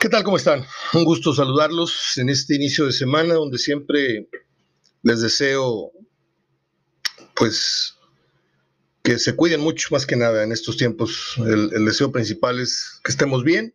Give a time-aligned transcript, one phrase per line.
[0.00, 0.22] ¿Qué tal?
[0.22, 0.64] ¿Cómo están?
[0.94, 4.28] Un gusto saludarlos en este inicio de semana donde siempre
[5.02, 5.90] les deseo
[7.34, 7.96] pues
[9.02, 11.34] que se cuiden mucho más que nada en estos tiempos.
[11.38, 13.74] El, deseo principal es que estemos bien.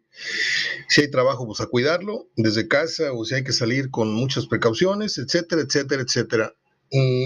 [0.88, 4.46] Si hay trabajo, pues a cuidarlo desde casa o si hay que salir con muchas
[4.46, 6.56] precauciones, etcétera, etcétera, etcétera.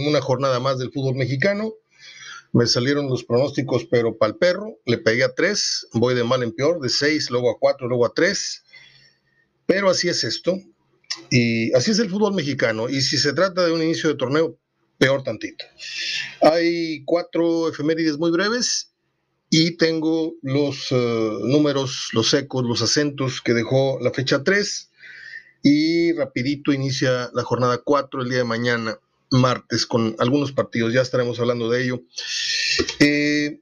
[0.08, 1.72] Una jornada más del fútbol mexicano.
[2.52, 4.80] Me salieron los pronósticos, pero para el perro.
[4.86, 8.04] Le pegué a tres, voy de mal en peor, de seis, luego a cuatro, luego
[8.04, 8.64] a tres
[9.68, 10.60] pero así es esto.
[11.30, 12.90] Y así es el fútbol mexicano.
[12.90, 14.58] Y si se trata de un inicio de torneo,
[14.98, 15.66] peor tantito.
[16.42, 18.92] Hay cuatro efemérides muy breves
[19.50, 24.92] y tengo los uh, números, los ecos, los acentos que dejó la fecha 3
[25.64, 29.00] y rapidito inicia la jornada 4 el día de mañana,
[29.32, 32.02] martes, con algunos partidos, ya estaremos hablando de ello.
[33.00, 33.62] Eh,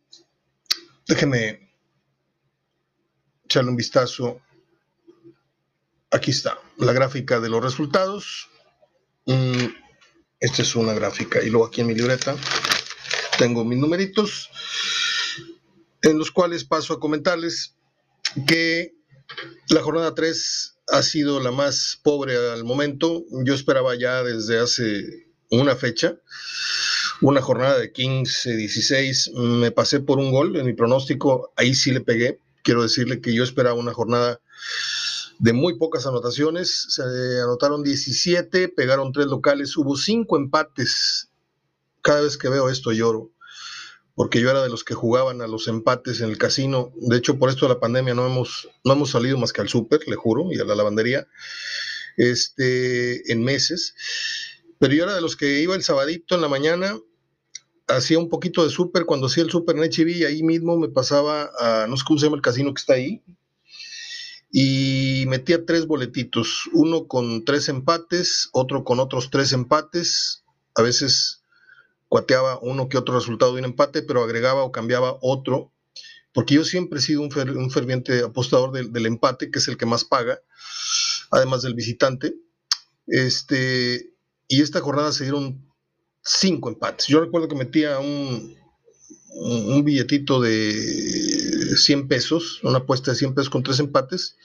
[1.08, 1.72] déjeme
[3.46, 4.42] echarle un vistazo
[6.12, 8.50] Aquí está la gráfica de los resultados.
[9.26, 9.66] Mm,
[10.40, 11.42] esta es una gráfica.
[11.42, 12.36] Y luego aquí en mi libreta
[13.38, 14.50] tengo mis numeritos,
[16.02, 17.76] en los cuales paso a comentarles
[18.48, 18.96] que
[19.70, 23.24] la jornada 3 ha sido la más pobre al momento.
[23.44, 26.18] Yo esperaba ya desde hace una fecha,
[27.22, 29.32] una jornada de 15, 16.
[29.34, 32.40] Me pasé por un gol en mi pronóstico, ahí sí le pegué.
[32.64, 34.42] Quiero decirle que yo esperaba una jornada
[35.46, 36.88] de muy pocas anotaciones.
[36.90, 37.04] Se
[37.40, 41.30] anotaron 17, pegaron tres locales, hubo cinco empates.
[42.02, 43.32] Cada vez que veo esto lloro,
[44.16, 46.92] porque yo era de los que jugaban a los empates en el casino.
[46.96, 49.70] De hecho, por esto de la pandemia no hemos, no hemos salido más que al
[49.70, 51.28] súper, le juro, y a la lavandería,
[52.18, 53.94] este, en meses.
[54.80, 56.98] Pero yo era de los que iba el sabadito en la mañana,
[57.86, 61.52] hacía un poquito de súper, cuando hacía el súper en HB, ahí mismo me pasaba
[61.60, 63.22] a, no sé cómo se llama el casino que está ahí,
[64.52, 70.44] y metía tres boletitos, uno con tres empates, otro con otros tres empates,
[70.76, 71.42] a veces
[72.08, 75.72] cuateaba uno que otro resultado de un empate, pero agregaba o cambiaba otro,
[76.34, 77.32] porque yo siempre he sido un,
[77.72, 80.40] ferviente apostador del, empate, que es el que más paga,
[81.32, 82.36] además del visitante.
[83.08, 84.14] Este,
[84.48, 85.72] y esta jornada se dieron
[86.22, 87.08] cinco empates.
[87.08, 88.58] Yo recuerdo que metía un,
[89.36, 94.38] un billetito de 100 pesos, una apuesta de 100 pesos con tres empates,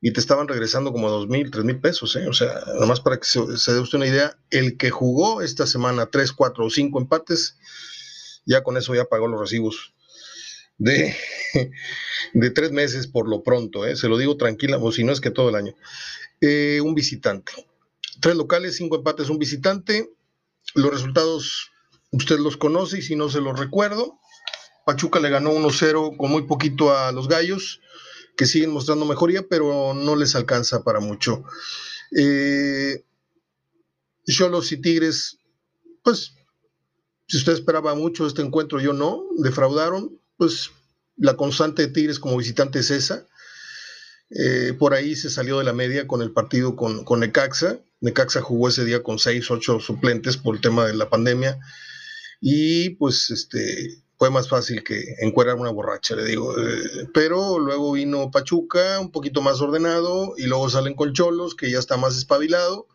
[0.00, 2.14] y te estaban regresando como dos mil, tres mil pesos.
[2.16, 2.28] ¿eh?
[2.28, 5.66] O sea, nada más para que se, dé usted una idea, el que jugó esta
[5.66, 7.56] semana tres, cuatro o cinco empates,
[8.44, 9.94] ya con eso ya pagó los recibos
[10.78, 11.16] de,
[12.34, 13.96] de tres meses por lo pronto, ¿eh?
[13.96, 15.74] se lo digo tranquila, o si no es que todo el año.
[16.40, 17.52] Eh, un visitante.
[18.20, 20.10] Tres locales, cinco empates, un visitante.
[20.74, 21.70] Los resultados
[22.12, 24.18] usted los conoce y si no se los recuerdo.
[24.84, 27.80] Pachuca le ganó 1-0 con muy poquito a los Gallos,
[28.36, 31.42] que siguen mostrando mejoría, pero no les alcanza para mucho.
[32.16, 33.04] Eh,
[34.24, 35.38] y Tigres,
[36.04, 36.34] pues,
[37.26, 40.70] si usted esperaba mucho este encuentro, yo no, defraudaron, pues
[41.16, 43.26] la constante de Tigres como visitante es esa.
[44.30, 47.80] Eh, por ahí se salió de la media con el partido con, con Necaxa.
[48.00, 51.58] Necaxa jugó ese día con 6, 8 suplentes por el tema de la pandemia
[52.40, 56.58] y pues este fue más fácil que encuerar una borracha, le digo.
[56.58, 61.78] Eh, pero luego vino Pachuca, un poquito más ordenado, y luego salen Colcholos, que ya
[61.78, 62.86] está más espabilado,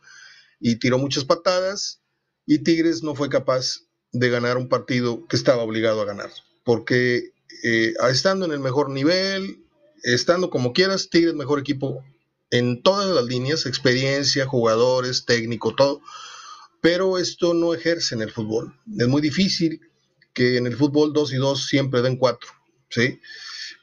[0.60, 2.02] y tiró muchas patadas,
[2.46, 3.82] y Tigres no fue capaz
[4.12, 6.32] de ganar un partido que estaba obligado a ganar,
[6.64, 7.32] porque
[7.64, 9.64] eh, estando en el mejor nivel,
[10.04, 12.04] estando como quieras, Tigres mejor equipo
[12.50, 16.02] en todas las líneas, experiencia, jugadores, técnico, todo
[16.82, 18.76] pero esto no ejerce en el fútbol.
[18.98, 19.82] Es muy difícil
[20.34, 22.50] que en el fútbol 2 y 2 siempre den 4,
[22.90, 23.20] ¿sí?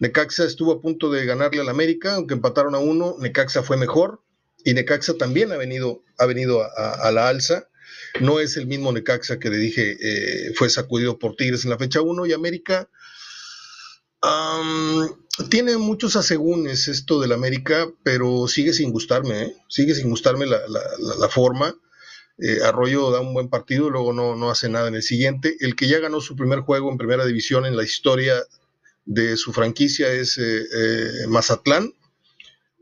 [0.01, 4.23] Necaxa estuvo a punto de ganarle al América, aunque empataron a uno, Necaxa fue mejor
[4.65, 7.69] y Necaxa también ha venido, ha venido a, la alza.
[8.21, 11.79] No es el mismo Necaxa que le dije eh, fue sacudido por Tigres en la
[11.79, 12.89] fecha 1 y América
[15.51, 19.57] tiene muchos asegúnes esto del América, pero sigue sin gustarme, ¿eh?
[19.69, 21.75] sigue sin gustarme la, la forma.
[22.39, 25.57] Eh, Arroyo da un buen partido, luego no, no hace nada en el siguiente.
[25.61, 28.45] El que ya ganó su primer juego en primera división en la historia
[29.05, 31.93] de su franquicia es eh, eh, Mazatlán.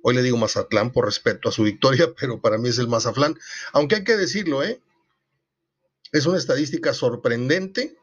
[0.03, 3.39] Hoy le digo Mazatlán por respeto a su victoria, pero para mí es el Mazatlán.
[3.73, 7.97] Aunque hay que decirlo, es una estadística sorprendente,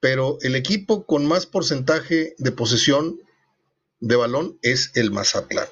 [0.00, 3.20] pero el equipo con más porcentaje de posesión
[4.00, 5.66] de balón es el Mazatlán.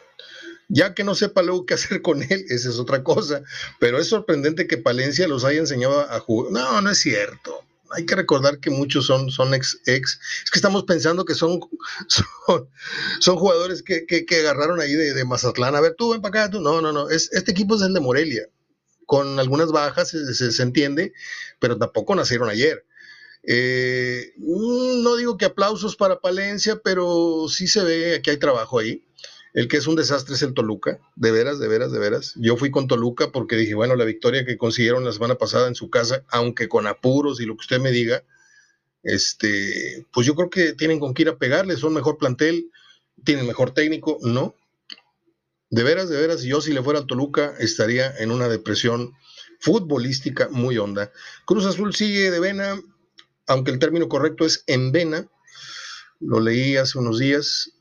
[0.72, 3.43] Ya que no sepa luego qué hacer con él, esa es otra cosa.
[3.81, 6.52] Pero es sorprendente que Palencia los haya enseñado a jugar.
[6.52, 7.64] No, no es cierto.
[7.90, 10.20] hay que recordar que muchos son, son ex, ex.
[10.44, 11.58] Es que estamos pensando que son,
[13.19, 15.75] son, jugadores que, agarraron ahí de, Mazatlán.
[15.75, 16.61] A ver, tú ven para acá, tú.
[16.61, 17.11] No, no, no.
[17.11, 18.46] Es, este equipo es el de Morelia.
[19.06, 21.12] Con algunas bajas, se, entiende,
[21.58, 22.87] pero tampoco nacieron ayer.
[23.43, 28.78] Eh, mm, no digo que aplausos para Palencia, pero sí se ve que hay trabajo
[28.78, 29.05] ahí.
[29.52, 32.35] El que es un desastre es el Toluca, de veras, de veras, de veras.
[32.37, 35.75] Yo fui con Toluca porque dije, bueno, la victoria que consiguieron la semana pasada en
[35.75, 38.23] su casa, aunque con apuros y lo que usted me diga,
[39.02, 42.70] este, pues yo creo que tienen con qué ir a pegarle, son mejor plantel,
[43.25, 44.55] tienen mejor técnico, no.
[45.70, 49.14] De veras, de veras, yo si le fuera a Toluca estaría en una depresión
[49.61, 51.12] futbolística muy honda.
[51.44, 52.81] Cruz Azul sigue de vena,
[53.47, 55.29] aunque el término correcto es en vena,
[56.19, 57.73] lo leí hace unos días,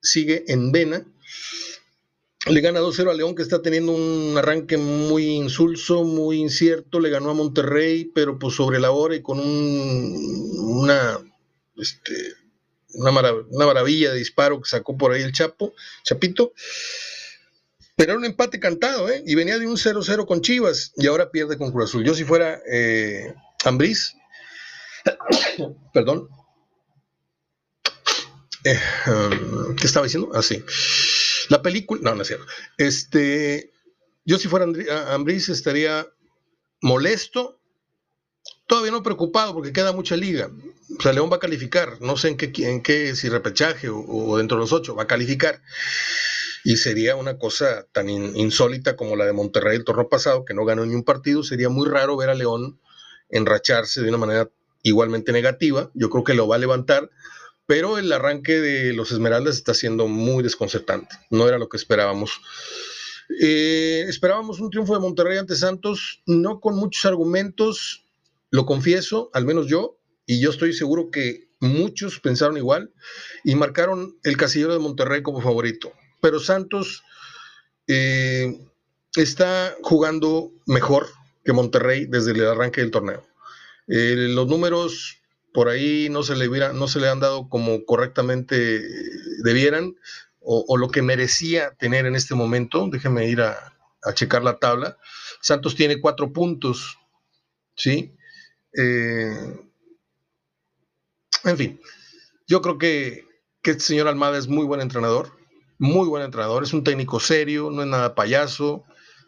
[0.00, 1.06] sigue en vena.
[2.46, 7.00] Le gana 2-0 a León, que está teniendo un arranque muy insulso, muy incierto.
[7.00, 11.18] Le ganó a Monterrey, pero pues sobre la hora y con una,
[11.76, 12.14] este,
[12.94, 16.52] una, maravilla de disparo que sacó por ahí el Chapo, Chapito.
[17.96, 19.24] Pero era un empate cantado, ¿eh?
[19.26, 22.04] Y venía de un 0-0 con Chivas y ahora pierde con Cruz Azul.
[22.04, 23.34] Yo si fuera eh,
[23.64, 24.14] Ambriz,
[25.94, 26.28] perdón,
[28.66, 30.30] eh, um, ¿Qué estaba diciendo?
[30.34, 30.62] Así.
[30.66, 30.70] Ah,
[31.50, 32.00] la película.
[32.02, 32.46] No, no es cierto.
[32.78, 33.72] Este.
[34.24, 34.66] Yo, si fuera
[35.14, 36.06] Ambris, estaría
[36.82, 37.60] molesto.
[38.66, 40.50] Todavía no preocupado porque queda mucha liga.
[40.98, 42.00] O sea, León va a calificar.
[42.00, 44.96] No sé en qué, en qué si repechaje o, dentro de los ocho.
[44.96, 45.62] Va a calificar.
[46.64, 50.64] Y sería una cosa tan insólita como la de Monterrey el torneo pasado, que no
[50.64, 51.44] ganó ni un partido.
[51.44, 52.80] Sería muy raro ver a León
[53.28, 54.50] enracharse de una manera
[54.82, 55.92] igualmente negativa.
[55.94, 57.10] Yo creo que lo va a levantar
[57.66, 61.16] pero el arranque de los Esmeraldas está siendo muy desconcertante.
[61.30, 62.40] No era lo que esperábamos.
[63.40, 68.04] Eh, esperábamos un triunfo de Monterrey ante Santos, no con muchos argumentos,
[68.50, 72.92] lo confieso, al menos yo, y yo estoy seguro que muchos pensaron igual
[73.44, 75.92] y marcaron el casillero de Monterrey como favorito.
[76.20, 77.02] Pero Santos
[77.88, 78.60] eh,
[79.16, 81.08] está jugando mejor
[81.44, 83.26] que Monterrey desde el arranque del torneo.
[83.88, 85.18] Eh, los números
[85.56, 88.82] por ahí no se le, no se le han dado como correctamente
[89.42, 89.96] debieran
[90.38, 92.86] o, lo que merecía tener en este momento.
[92.92, 93.72] Déjeme ir a,
[94.12, 94.98] checar la tabla.
[95.40, 96.98] Santos tiene cuatro puntos,
[97.74, 98.14] ¿sí?
[98.76, 99.56] Eh,
[101.44, 101.80] en fin,
[102.46, 103.24] yo creo que,
[103.62, 105.38] que este señor Almada es muy buen entrenador,
[105.78, 108.84] muy buen entrenador, es un técnico serio, no es nada payaso,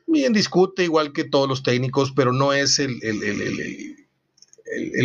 [0.07, 3.01] bien discute igual que todos los técnicos, pero no es el,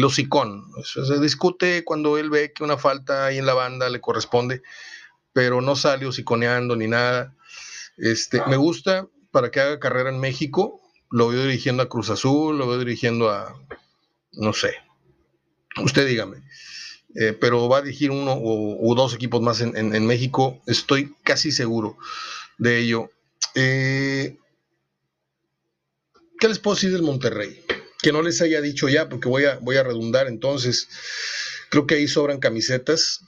[0.03, 0.65] hocicón.
[0.83, 4.61] se discute cuando él ve que una falta ahí en la banda le corresponde,
[5.33, 7.35] pero no sale hociconeando ni nada.
[7.97, 10.81] Este, me gusta para que haga carrera en México.
[11.09, 13.55] Lo veo dirigiendo a Cruz Azul, lo veo dirigiendo a,
[14.33, 14.75] no sé,
[15.83, 16.37] usted dígame.
[17.15, 21.97] Eh, pero va a dirigir uno o, dos equipos más en, México, estoy casi seguro
[22.57, 23.11] de ello.
[23.53, 24.37] Eh,
[26.39, 27.62] ¿Qué les puedo decir del Monterrey?
[28.03, 30.89] Que no les haya dicho ya, porque voy a, voy a redundar entonces.
[31.69, 33.21] Creo que ahí sobran camisetas.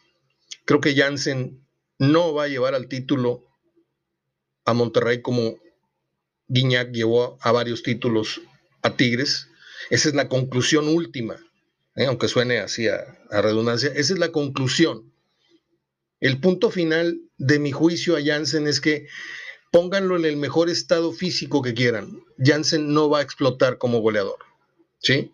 [0.66, 1.66] Creo que Jansen
[1.98, 3.44] no va a llevar al título
[4.66, 5.58] a Monterrey como
[6.48, 8.42] Guiñac llevó a varios títulos
[8.82, 9.48] a Tigres.
[9.90, 11.38] Esa es la conclusión última,
[11.96, 12.06] ¿eh?
[12.06, 13.92] aunque suene así a, a, redundancia.
[13.96, 15.14] Esa es la conclusión.
[16.20, 19.08] El punto final de mi juicio a Jansen es que
[19.72, 22.20] pónganlo en el mejor estado físico que quieran.
[22.38, 24.40] Jansen no va a explotar como goleador.
[25.06, 25.32] ¿Sí?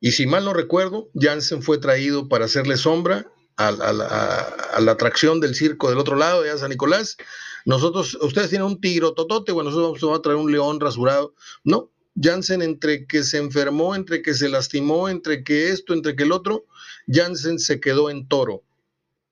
[0.00, 5.56] Y si mal no recuerdo, Jansen fue traído para hacerle sombra a, la atracción del
[5.56, 7.16] circo del otro lado de San Nicolás.
[7.64, 11.34] Nosotros, ustedes tienen un tigro totote, bueno, nosotros vamos a traer un león rasurado.
[11.64, 16.22] No, Jansen entre que se enfermó, entre que se lastimó, entre que esto, entre que
[16.22, 16.66] el otro,
[17.08, 18.62] Jansen se quedó en toro.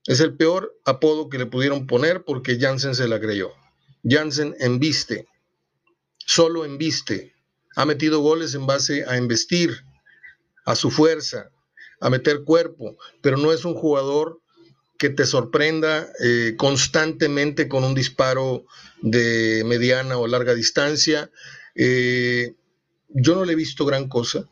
[0.05, 3.53] Es el peor apodo que le pudieron poner porque Jansen se la creyó.
[4.03, 5.29] Jansen embiste,
[6.19, 7.36] solo embiste,
[7.77, 9.85] ha metido goles en base a investir,
[10.65, 11.51] a su fuerza,
[12.01, 14.41] a meter cuerpo, pero no es un jugador
[14.99, 18.65] que te sorprenda eh, constantemente con un disparo
[19.03, 21.31] de mediana o larga distancia.
[21.75, 22.55] Eh,
[23.11, 24.49] yo no le he visto gran cosa.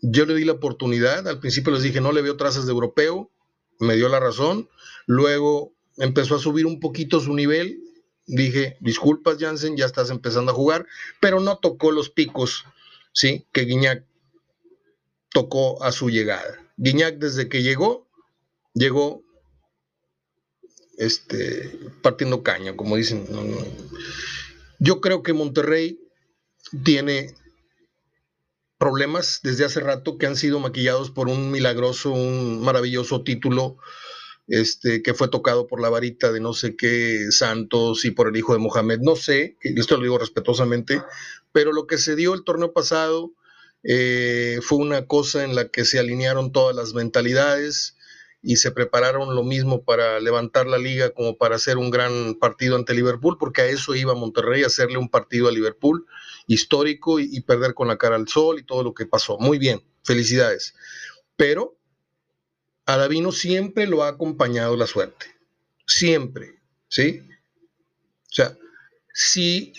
[0.00, 1.28] Yo le di la oportunidad.
[1.28, 3.30] Al principio les dije, no le veo trazas de europeo.
[3.78, 4.70] Me dio la razón.
[5.06, 7.85] Luego empezó a subir un poquito su nivel
[8.26, 10.86] dije, disculpas Jansen, ya estás empezando a jugar,
[11.20, 12.64] pero no tocó los picos,
[13.12, 13.46] ¿sí?
[13.52, 14.04] Que Guiñac
[15.30, 16.60] tocó a su llegada.
[16.76, 18.08] Guiñac desde que llegó,
[18.74, 19.22] llegó
[20.98, 23.26] este, partiendo caña, como dicen.
[24.78, 26.00] Yo creo que Monterrey
[26.84, 27.34] tiene
[28.78, 33.78] problemas desde hace rato que han sido maquillados por un milagroso, un maravilloso título
[34.48, 38.36] este, que fue tocado por la varita de no sé qué santos y por el
[38.36, 39.00] hijo de Mohamed.
[39.00, 41.02] No sé, esto lo digo respetuosamente,
[41.52, 43.32] pero lo que se dio el torneo pasado
[43.82, 47.96] eh, fue una cosa en la que se alinearon todas las mentalidades
[48.42, 52.76] y se prepararon lo mismo para levantar la liga como para hacer un gran partido
[52.76, 56.06] ante Liverpool, porque a eso iba Monterrey, hacerle un partido a Liverpool
[56.46, 59.36] histórico y perder con la cara al sol y todo lo que pasó.
[59.38, 60.74] Muy bien, felicidades.
[61.34, 61.75] Pero
[62.86, 65.26] a Davino siempre lo ha acompañado la suerte.
[65.86, 67.28] Siempre, ¿sí?
[68.30, 68.56] O sea,
[69.12, 69.72] si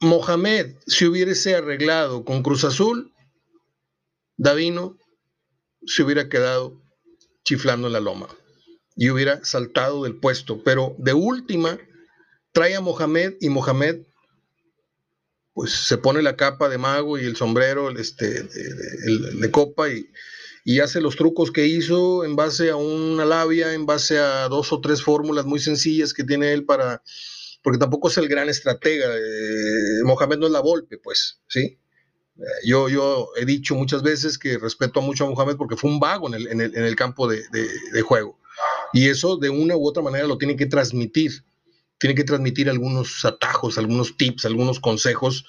[0.00, 3.12] Mohamed se hubiese arreglado con Cruz Azul,
[4.36, 4.98] Davino
[5.86, 6.82] se hubiera quedado
[7.44, 8.28] chiflando en la loma
[8.96, 10.62] y hubiera saltado del puesto.
[10.64, 11.78] Pero de última,
[12.52, 14.02] trae a Mohamed y Mohamed
[15.52, 20.08] pues se pone la capa de mago y el sombrero este, de copa y,
[20.64, 24.72] y hace los trucos que hizo en base a una labia, en base a dos
[24.72, 27.02] o tres fórmulas muy sencillas que tiene él para,
[27.62, 31.78] porque tampoco es el gran estratega, eh, Mohamed no es la golpe, pues, ¿sí?
[32.40, 36.00] Eh, yo, yo he dicho muchas veces que respeto mucho a Mohamed porque fue un
[36.00, 38.38] vago en el, en el, en el campo de, de, de, juego.
[38.92, 41.44] Y eso de una u otra manera lo tiene que transmitir.
[41.98, 45.44] Tiene que transmitir algunos atajos, algunos tips, algunos consejos,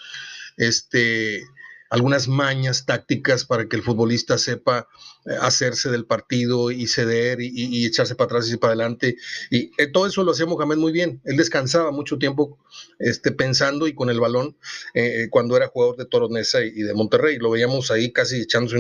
[0.58, 1.44] este,
[1.92, 4.88] algunas mañas tácticas para que el futbolista sepa
[5.26, 9.18] eh, hacerse del partido y ceder y, echarse para atrás y para adelante.
[9.50, 11.22] Y eh, todo eso lo hacía Mohamed muy bien.
[11.26, 12.58] Él descansaba mucho tiempo
[12.98, 14.56] este, pensando y con el balón
[14.94, 17.38] eh, cuando era jugador de Toronesa y, de Monterrey.
[17.38, 18.78] Lo veíamos ahí casi echándose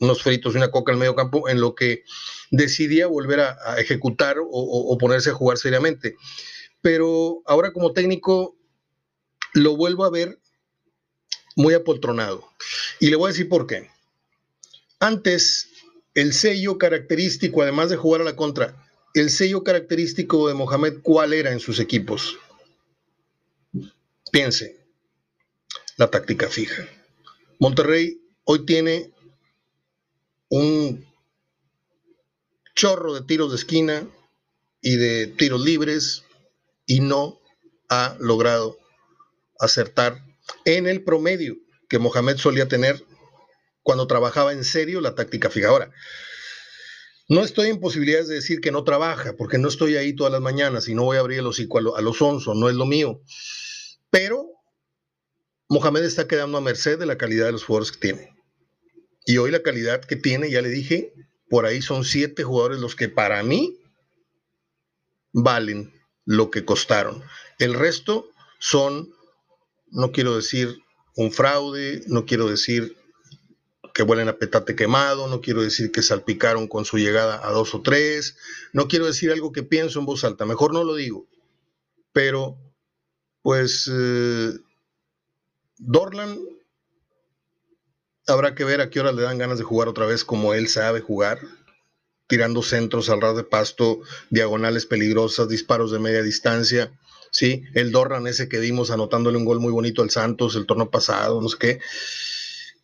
[0.00, 2.02] unos fritos y una coca al medio campo en lo que
[2.50, 6.16] decidía volver a, ejecutar o, o ponerse a jugar seriamente.
[6.80, 8.56] Pero ahora como técnico
[9.52, 10.40] lo vuelvo a ver
[11.56, 12.48] muy apoltronado.
[13.00, 13.90] Y le voy a decir por qué.
[15.00, 15.68] Antes,
[16.14, 18.76] el sello característico, además de jugar a la contra,
[19.14, 22.36] el sello característico de Mohamed, ¿cuál era en sus equipos?
[24.32, 24.76] Piense,
[25.96, 26.88] la táctica fija.
[27.60, 29.12] Monterrey hoy tiene
[30.48, 31.06] un
[32.74, 34.06] chorro de tiros de esquina
[34.80, 36.24] y de tiros libres
[36.86, 37.40] y no
[37.88, 38.78] ha logrado
[39.58, 40.22] acertar
[40.64, 41.56] en el promedio
[41.88, 43.04] que Mohamed solía tener
[43.82, 45.68] cuando trabajaba en serio la táctica fija.
[45.68, 45.92] Ahora,
[47.28, 50.42] no estoy en posibilidades de decir que no trabaja, porque no estoy ahí todas las
[50.42, 52.74] mañanas y no voy a abrir el hocico a, lo, a los onzos, no es
[52.74, 53.20] lo mío.
[54.10, 54.46] Pero
[55.68, 58.34] Mohamed está quedando a merced de la calidad de los jugadores que tiene.
[59.26, 61.14] Y hoy la calidad que tiene, ya le dije,
[61.48, 63.78] por ahí son siete jugadores los que para mí
[65.32, 65.92] valen
[66.24, 67.22] lo que costaron.
[67.58, 69.10] El resto son
[69.94, 70.82] no quiero decir
[71.16, 72.96] un fraude, no quiero decir
[73.94, 77.74] que huelen a petate quemado, no quiero decir que salpicaron con su llegada a dos
[77.76, 78.36] o tres,
[78.72, 81.28] no quiero decir algo que pienso en voz alta, mejor no lo digo,
[82.12, 82.58] pero
[83.40, 84.52] pues eh,
[85.78, 86.40] Dorlan
[88.26, 90.66] habrá que ver a qué hora le dan ganas de jugar otra vez como él
[90.66, 91.38] sabe jugar,
[92.26, 96.90] tirando centros al ras de pasto, diagonales peligrosas, disparos de media distancia,
[97.34, 97.64] ¿sí?
[97.74, 101.42] El Dorlan ese que dimos anotándole un gol muy bonito al Santos el torneo pasado,
[101.42, 101.80] no sé qué.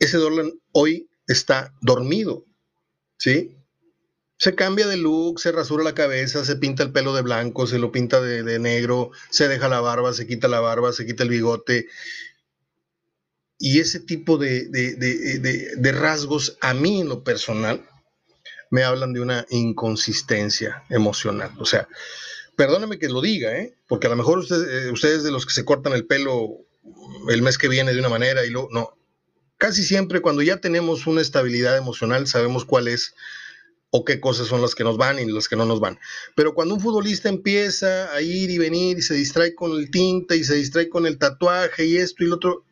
[0.00, 2.44] Ese Dorlan hoy está dormido,
[3.16, 3.56] ¿sí?
[4.38, 7.78] Se cambia de look, se rasura la cabeza, se pinta el pelo de blanco, se
[7.78, 11.28] lo pinta de, negro, se deja la barba, se quita la barba, se quita el
[11.28, 11.86] bigote.
[13.56, 17.86] Y ese tipo de, de, de, de, rasgos, a mí en lo personal,
[18.70, 21.52] me hablan de una inconsistencia emocional.
[21.58, 21.86] O sea,
[22.60, 23.74] perdóneme que lo diga, ¿eh?
[23.88, 26.58] porque a lo mejor usted, eh, ustedes de los que se cortan el pelo
[27.30, 28.98] el mes que viene de una manera y luego, no.
[29.56, 33.14] Casi siempre cuando ya tenemos una estabilidad emocional sabemos cuál es
[33.88, 35.98] o qué cosas son las que nos van y las que no nos van.
[36.36, 40.36] Pero cuando un futbolista empieza a ir y venir y se distrae con el tinte
[40.36, 42.66] y se distrae con el tatuaje y esto y lo otro,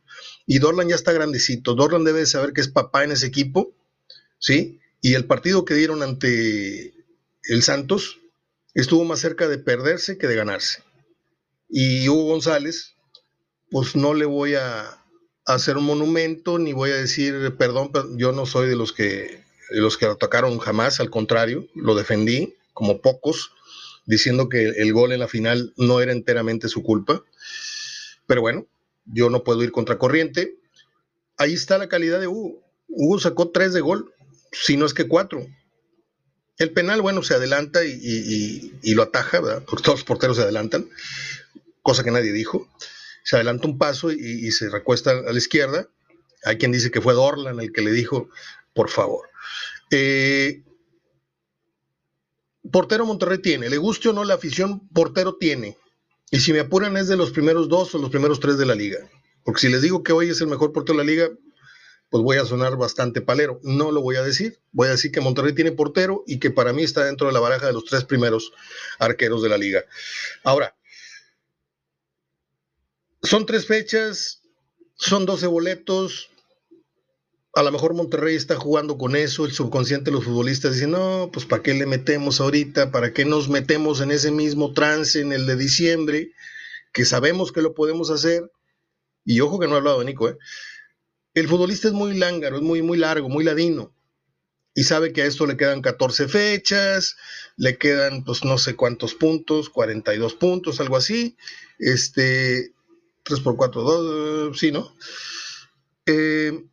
[0.44, 3.72] y Dorlan ya está grandecito, Dorlan debe saber que es papá en ese equipo,
[4.38, 4.80] ¿sí?
[5.00, 6.92] Y el partido que dieron ante
[7.44, 8.18] el Santos,
[8.80, 10.82] estuvo más cerca de perderse que de ganarse.
[11.68, 12.94] Y Hugo González,
[13.70, 14.98] pues no le voy a
[15.44, 19.98] hacer un monumento ni voy a decir perdón, yo no soy de los que los
[19.98, 23.52] que atacaron jamás, al contrario, lo defendí como pocos,
[24.06, 27.22] diciendo que el gol en la final no era enteramente su culpa.
[28.26, 28.66] Pero bueno,
[29.04, 30.56] yo no puedo ir contra corriente.
[31.36, 32.62] Ahí está la calidad de Hugo.
[32.88, 34.12] Hugo sacó tres de gol,
[34.52, 35.46] si no es que cuatro.
[36.58, 39.62] El penal, bueno, se adelanta y, lo ataja, ¿verdad?
[39.64, 40.88] Porque todos los porteros se adelantan,
[41.82, 42.68] cosa que nadie dijo.
[43.22, 45.88] Se adelanta un paso y, y se recuesta a la izquierda.
[46.44, 48.28] Hay quien dice que fue Dorlan el que le dijo,
[48.74, 49.28] por favor.
[49.90, 50.62] Eh,
[52.70, 55.76] portero Monterrey tiene, le guste o no la afición, portero tiene.
[56.30, 58.74] Y si me apuran es de los primeros dos o los primeros tres de la
[58.74, 58.98] liga.
[59.44, 61.30] Porque si les digo que hoy es el mejor portero de la liga,
[62.10, 63.60] pues voy a sonar bastante palero.
[63.62, 64.58] No lo voy a decir.
[64.72, 67.40] Voy a decir que Monterrey tiene portero y que para mí está dentro de la
[67.40, 68.52] baraja de los tres primeros
[68.98, 69.84] arqueros de la liga.
[70.42, 70.74] Ahora,
[73.22, 74.42] son tres fechas,
[74.94, 76.30] son 12 boletos.
[77.54, 81.30] A lo mejor Monterrey está jugando con eso, el subconsciente de los futbolistas dice, no,
[81.32, 82.90] pues ¿para qué le metemos ahorita?
[82.90, 86.32] ¿Para qué nos metemos en ese mismo trance en el de diciembre?
[86.92, 88.50] Que sabemos que lo podemos hacer.
[89.24, 90.38] Y ojo que no he hablado de Nico, ¿eh?
[91.38, 93.94] El futbolista es muy lángaro, es muy, muy largo, muy ladino.
[94.74, 97.16] Y sabe que a esto le quedan 14 fechas,
[97.56, 101.36] le quedan pues no sé cuántos puntos, 42 puntos, algo así.
[101.78, 102.72] Este,
[103.22, 104.92] 3 por 4, 2, sí, ¿no?
[106.06, 106.64] Eh,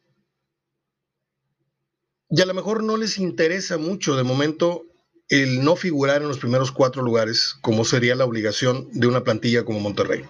[2.29, 4.83] y a lo mejor no les interesa mucho de momento
[5.29, 9.63] el no figurar en los primeros cuatro lugares, como sería la obligación de una plantilla
[9.63, 10.23] como Monterrey.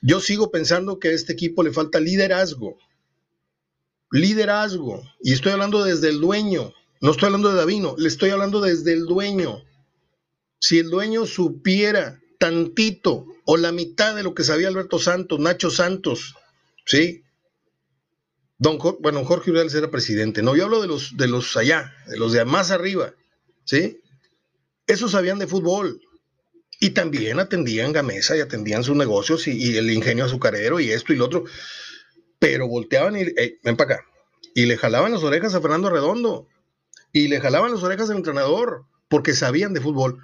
[0.00, 2.78] Yo sigo pensando que a este equipo le falta liderazgo.
[4.10, 5.02] Liderazgo.
[5.20, 6.72] Y estoy hablando desde el dueño.
[7.00, 9.62] No estoy hablando de Davino, le estoy hablando desde el dueño.
[10.58, 15.70] Si el dueño supiera tantito o la mitad de lo que sabía Alberto Santos, Nacho
[15.70, 16.34] Santos,
[16.84, 17.22] ¿sí?
[18.58, 22.18] Don bueno, Jorge Urales era presidente, no, yo hablo de los, de los allá, de
[22.18, 23.14] los de más arriba,
[23.64, 24.00] ¿sí?
[24.88, 26.00] Esos sabían de fútbol
[26.80, 31.16] y también atendían Gamesa y atendían sus negocios y, el ingenio azucarero y esto y
[31.16, 31.44] lo otro,
[32.38, 33.24] pero volteaban y,
[33.62, 34.04] ven para acá,
[34.54, 36.48] y le jalaban las orejas a Fernando Redondo
[37.12, 40.18] y le jalaban las orejas al entrenador porque sabían de fútbol.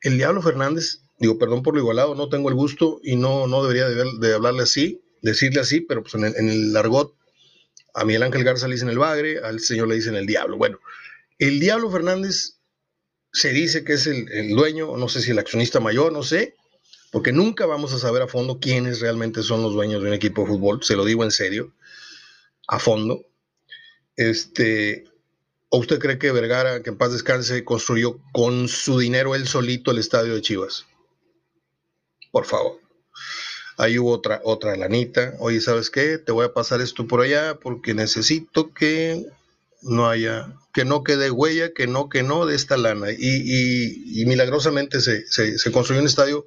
[0.00, 3.62] El Diablo Fernández digo, perdón por lo igualado, no tengo el gusto y no, no
[3.62, 7.14] debería de, hablarle así, decirle así, pero pues en el, en el largot,
[7.94, 10.56] a Miguel Ángel Garza le dicen el bagre, al señor le dicen el diablo.
[10.56, 10.78] Bueno,
[11.38, 12.58] el diablo Fernández
[13.32, 16.54] se dice que es el dueño, no sé si el accionista mayor, no sé,
[17.10, 20.42] porque nunca vamos a saber a fondo quiénes realmente son los dueños de un equipo
[20.42, 21.72] de fútbol, se lo digo en serio,
[22.66, 23.24] a fondo.
[24.16, 25.04] Este,
[25.68, 29.90] ¿O usted cree que Vergara, que en paz descanse, construyó con su dinero él solito
[29.90, 30.86] el estadio de Chivas?
[32.30, 32.80] por favor.
[33.76, 35.34] Ahí hubo otra, otra lanita.
[35.38, 36.18] Oye, ¿sabes qué?
[36.18, 39.24] Te voy a pasar esto por allá porque necesito que
[39.82, 43.08] no haya, que no quede huella, que no, que no de esta lana.
[43.12, 46.46] Y, milagrosamente se, construyó un estadio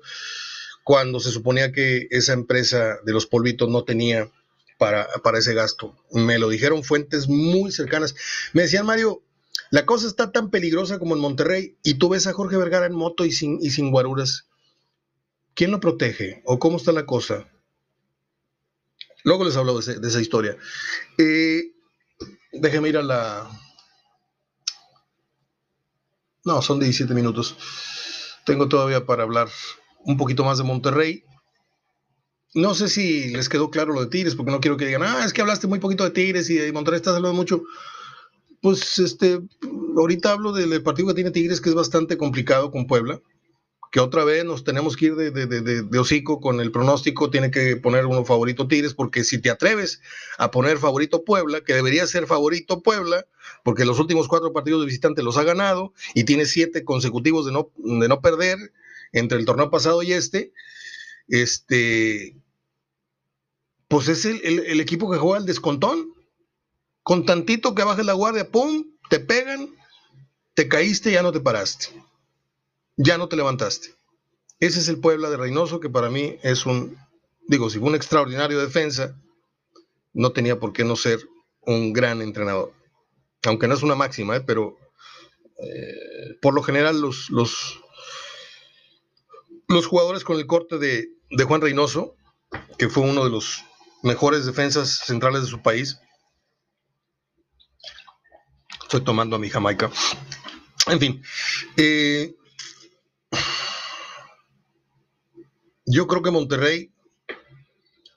[0.84, 4.30] cuando se suponía que esa empresa de los polvitos no tenía
[4.78, 5.96] para, para ese gasto.
[6.12, 8.16] Me lo dijeron fuentes muy cercanas.
[8.54, 9.22] Me decían, Mario,
[9.70, 12.94] la cosa está tan peligrosa como en Monterrey y tú ves a Jorge Vergara en
[12.94, 14.48] moto y sin, y sin guaruras.
[15.54, 16.42] ¿Quién lo protege?
[16.46, 17.48] ¿O cómo está la cosa?
[19.24, 20.58] Luego les hablo de, esa historia.
[21.18, 21.74] Eh,
[22.52, 23.50] déjeme ir a la...
[26.44, 27.56] No, son 17 minutos.
[28.46, 29.48] Tengo todavía para hablar
[30.06, 31.24] un poquito más de Monterrey.
[32.54, 35.24] No sé si les quedó claro lo de Tigres, porque no quiero que digan, ah,
[35.26, 37.64] es que hablaste muy poquito de Tigres y de Monterrey estás hablando mucho.
[38.62, 39.40] Pues este,
[39.98, 43.22] ahorita hablo del partido que tiene Tigres, que es bastante complicado con Puebla
[43.92, 47.76] que otra vez nos tenemos que ir de, de, hocico con el pronóstico, tiene que
[47.76, 50.02] poner uno favorito Tigres, porque si te atreves
[50.38, 53.26] a poner favorito Puebla, que debería ser favorito Puebla,
[53.66, 57.52] porque los últimos cuatro partidos de visitante los ha ganado y tiene siete consecutivos de
[57.52, 58.72] no, de no perder
[59.12, 60.54] entre el torneo pasado y este,
[61.28, 62.36] este,
[63.88, 66.14] pues es el, el equipo que juega el descontón.
[67.04, 68.86] Con tantito que bajes la guardia, ¡pum!
[69.10, 69.76] Te pegan,
[70.54, 71.90] te caíste ya no te paraste
[72.98, 73.90] ya no te levantaste.
[74.60, 76.98] Ese es el Puebla de Reynoso, que para mí es un,
[77.48, 79.16] digo, si fue un extraordinario defensa,
[80.14, 81.20] no tenía por qué no ser
[81.62, 82.74] un gran entrenador.
[83.44, 84.42] Aunque no es una máxima, ¿eh?
[84.42, 84.78] pero
[85.58, 87.81] eh, por lo general los, los,
[89.72, 91.08] los jugadores con el corte de,
[91.46, 92.16] Juan Reynoso,
[92.78, 93.64] que fue uno de los
[94.04, 96.00] mejores defensas centrales de su país,
[98.84, 99.90] estoy tomando a mi Jamaica.
[100.88, 101.24] En fin,
[101.78, 102.36] eh,
[105.94, 106.94] Yo creo que Monterrey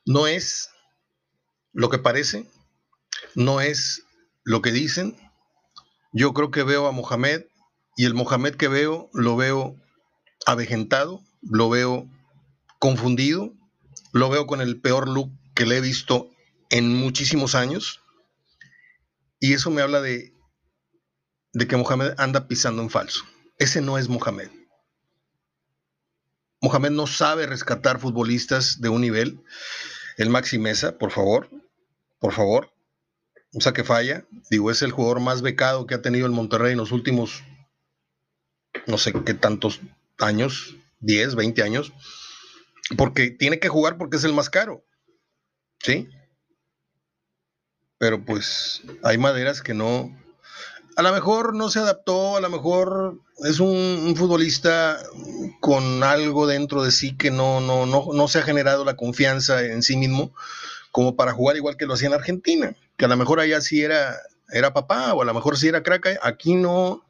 [0.06, 0.70] no es
[1.72, 2.48] lo que parece,
[3.34, 4.04] no es
[4.44, 5.16] lo que dicen.
[6.12, 7.46] Yo creo que veo a Mohamed
[7.96, 9.74] y el Mohamed que veo lo veo
[10.46, 12.08] avejentado, lo veo
[12.78, 13.52] confundido,
[14.12, 16.30] lo veo con el peor look que le he visto
[16.70, 18.00] en muchísimos años.
[19.40, 20.32] Y eso me habla de,
[21.52, 23.24] de que Mohamed anda pisando en falso.
[23.58, 24.50] Ese no es Mohamed.
[26.60, 29.42] Mohamed no sabe rescatar futbolistas de un nivel.
[30.16, 31.50] El Maxi Mesa, por favor,
[32.18, 32.72] por favor,
[33.52, 34.26] un saque falla.
[34.50, 37.44] Digo, es el jugador más becado que ha tenido el Monterrey en los últimos,
[38.86, 39.80] no sé qué tantos
[40.18, 41.92] años, 10, 20 años,
[42.96, 44.84] porque tiene que jugar porque es el más caro.
[45.80, 46.08] ¿Sí?
[47.98, 50.10] Pero pues hay maderas que no,
[50.96, 54.98] a lo mejor no se adaptó, a lo mejor es un, futbolista
[55.60, 59.62] con algo dentro de sí que no, no, no, no se ha generado la confianza
[59.62, 60.32] en sí mismo
[60.92, 63.82] como para jugar igual que lo hacía en Argentina, que a lo mejor allá sí
[63.82, 64.16] era,
[64.50, 67.04] era papá o a lo mejor sí era crack, aquí no,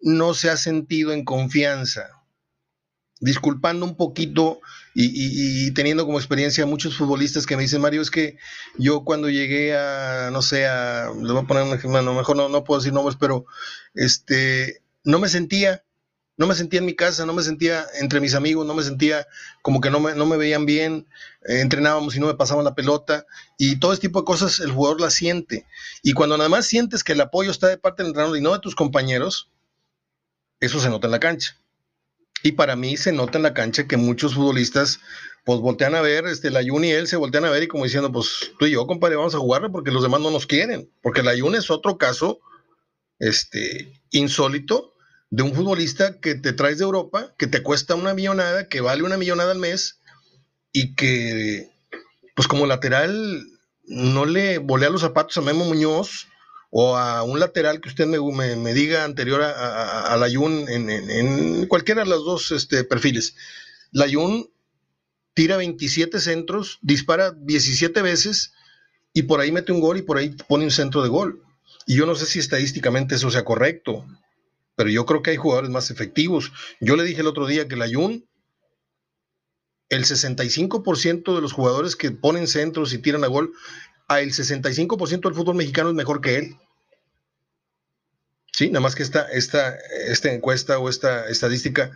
[0.00, 2.19] no se ha sentido en confianza.
[3.20, 4.60] Disculpando un poquito
[4.94, 8.38] y, teniendo como experiencia muchos futbolistas que me dicen, Mario, es que
[8.76, 12.36] yo cuando llegué a, no sé, a, le voy a poner un ejemplo, no, mejor
[12.36, 13.44] no, no puedo decir nombres, pero
[13.94, 15.84] este, no me sentía,
[16.36, 19.26] no me sentía en mi casa, no me sentía entre mis amigos, no me sentía
[19.62, 21.06] como que no me, no me veían bien,
[21.46, 23.26] eh, entrenábamos y no me pasaban la pelota,
[23.58, 25.66] y todo este tipo de cosas el jugador la siente.
[26.02, 28.52] Y cuando nada más sientes que el apoyo está de parte del entrenador y no
[28.52, 29.50] de tus compañeros,
[30.60, 31.59] eso se nota en la cancha.
[32.42, 35.00] Y para mí se nota en la cancha que muchos futbolistas
[35.44, 37.84] pues voltean a ver, este, la Jun y él se voltean a ver y como
[37.84, 40.90] diciendo, pues tú y yo, compadre, vamos a jugarle porque los demás no nos quieren.
[41.02, 42.40] Porque la Jun es otro caso
[43.18, 44.94] este, insólito
[45.30, 49.02] de un futbolista que te traes de Europa, que te cuesta una millonada, que vale
[49.02, 50.00] una millonada al mes
[50.72, 51.70] y que,
[52.34, 53.44] pues como lateral,
[53.84, 56.28] no le volea los zapatos a Memo Muñoz
[56.70, 62.10] o a un lateral que usted me, diga anterior a, la Jun en, cualquiera de
[62.10, 63.34] los dos este, perfiles.
[63.90, 64.48] La Jun
[65.34, 68.52] tira 27 centros, dispara 17 veces
[69.12, 71.42] y por ahí mete un gol y por ahí pone un centro de gol.
[71.86, 74.06] Y yo no sé si estadísticamente eso sea correcto,
[74.76, 76.52] pero yo creo que hay jugadores más efectivos.
[76.80, 78.26] Yo le dije el otro día que la Jun,
[79.88, 83.52] el 65% de los jugadores que ponen centros y tiran a gol
[84.10, 86.56] a el 65% del fútbol mexicano es mejor que él.
[88.52, 89.76] Sí, nada más que esta, esta,
[90.08, 91.92] esta encuesta o esta estadística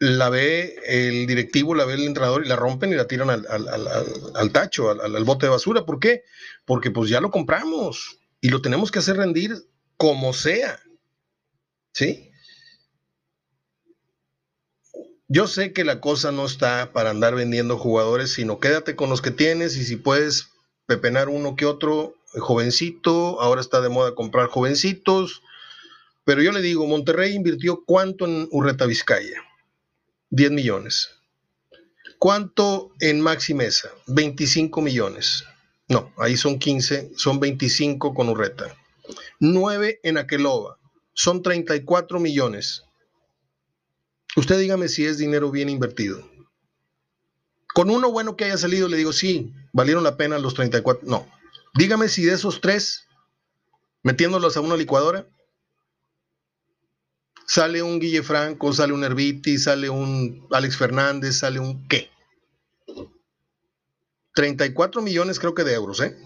[0.00, 4.52] la ve el directivo, la ve el entrenador y la rompen y la tiran al,
[4.52, 5.86] tacho, al, bote de basura.
[5.86, 6.24] ¿Por qué?
[6.64, 9.54] Porque pues ya lo compramos y lo tenemos que hacer rendir
[9.96, 10.80] como sea.
[11.92, 12.32] ¿Sí?
[15.28, 19.22] Yo sé que la cosa no está para andar vendiendo jugadores, sino quédate con los
[19.22, 20.53] que tienes y si puedes
[20.86, 25.42] pepenar uno que otro jovencito, ahora está de moda comprar jovencitos,
[26.24, 29.42] pero yo le digo, Monterrey invirtió cuánto en Urreta Vizcaya?
[30.30, 31.10] 10 millones.
[32.18, 33.90] ¿Cuánto en Maxi Mesa?
[34.06, 35.44] 25 millones.
[35.88, 38.74] No, ahí son 15, son 25 con Urreta.
[39.40, 40.78] 9 en Aqueloba,
[41.12, 42.84] son 34 millones.
[44.36, 46.26] Usted dígame si es dinero bien invertido.
[47.74, 51.08] Con uno bueno que haya salido, le digo, sí, valieron la pena los 34.
[51.08, 51.26] No.
[51.74, 53.08] Dígame si de esos tres,
[54.04, 55.26] metiéndolos a una licuadora,
[57.48, 62.10] sale un Guille Franco, sale un Herbiti, sale un Alex Fernández, sale un qué.
[64.36, 66.16] 34 millones creo que de euros, ¿eh?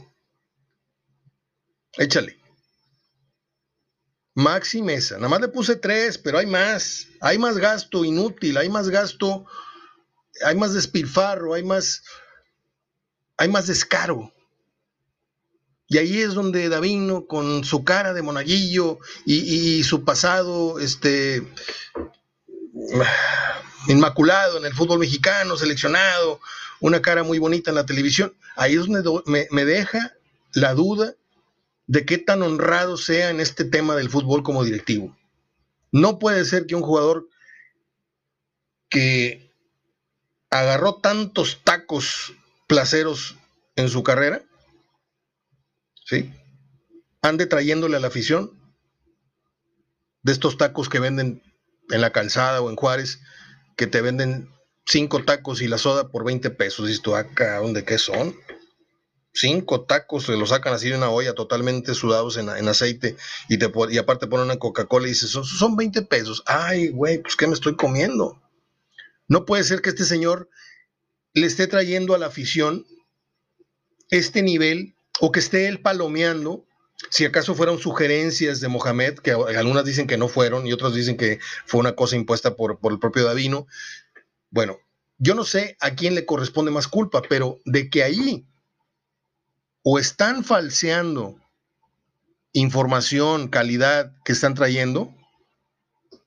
[1.96, 2.38] Échale.
[4.34, 8.68] Maxi Mesa, nada más le puse tres, pero hay más, hay más gasto inútil, hay
[8.68, 9.46] más gasto
[10.44, 12.03] hay más despilfarro, hay más,
[13.37, 14.33] hay más descaro.
[15.88, 21.42] Y ahí es donde Davino, con su cara de monaguillo y, su pasado este,
[23.88, 26.40] inmaculado en el fútbol mexicano, seleccionado,
[26.81, 30.12] una cara muy bonita en la televisión, ahí es donde me, me deja
[30.53, 31.14] la duda
[31.87, 35.16] de qué tan honrado sea en este tema del fútbol como directivo.
[35.90, 37.29] No puede ser que un jugador
[38.90, 39.47] que
[40.60, 42.32] agarró tantos tacos
[42.66, 43.36] placeros
[43.76, 44.42] en su carrera,
[46.04, 46.32] ¿sí?
[47.22, 48.52] Ande trayéndole a la afición
[50.22, 51.42] de estos tacos que venden
[51.90, 53.20] en la calzada o en Juárez,
[53.76, 54.50] que te venden
[54.84, 56.90] cinco tacos y la soda por 20 pesos.
[56.90, 58.34] Y tú, acá, ¿dónde qué son?
[59.32, 63.16] Cinco tacos se los sacan así de una olla totalmente sudados en, aceite
[63.48, 66.42] y, te, y aparte ponen una Coca-Cola y dices, son, son 20 pesos.
[66.46, 68.40] Ay, güey, pues ¿qué me estoy comiendo?
[69.28, 70.48] No puede ser que este señor
[71.34, 72.86] le esté trayendo a la afición
[74.10, 76.66] este nivel o que esté él palomeando,
[77.10, 81.16] si acaso fueron sugerencias de Mohamed, que algunas dicen que no fueron y otras dicen
[81.16, 83.66] que fue una cosa impuesta por, por el propio Davino.
[84.50, 84.78] Bueno,
[85.18, 88.46] yo no sé a quién le corresponde más culpa, pero de que ahí
[89.82, 91.36] o están falseando
[92.52, 95.14] información, calidad que están trayendo,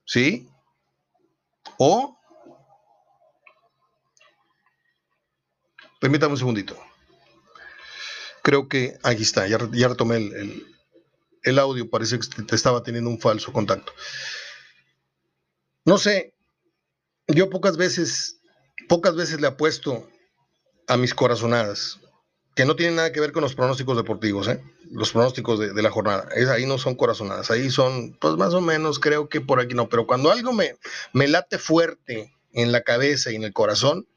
[0.06, 0.48] ¿sí?
[1.78, 2.18] O
[6.02, 6.76] Permítame un segundito.
[8.42, 10.66] Creo que aquí está, ya, ya retomé el,
[11.44, 13.94] el audio, parece que te estaba teniendo un falso contacto.
[15.86, 16.34] No sé,
[17.28, 18.42] yo pocas veces,
[18.90, 20.10] pocas veces le apuesto
[20.88, 22.00] a mis corazonadas,
[22.56, 24.60] que no tienen nada que ver con los pronósticos deportivos, ¿eh?
[24.90, 26.30] los pronósticos de, la jornada.
[26.36, 29.76] Es, ahí no son corazonadas, ahí son, pues más o menos, creo que por aquí
[29.76, 29.88] no.
[29.88, 30.78] Pero cuando algo me,
[31.14, 34.08] me late fuerte en la cabeza y en el corazón,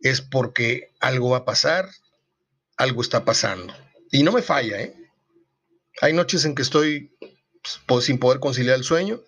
[0.00, 1.88] es porque algo va a pasar,
[2.76, 3.74] algo está pasando.
[4.10, 4.94] Y no me falla, ¿eh?
[6.00, 7.16] Hay noches en que estoy
[7.86, 9.20] pues, sin poder conciliar el sueño.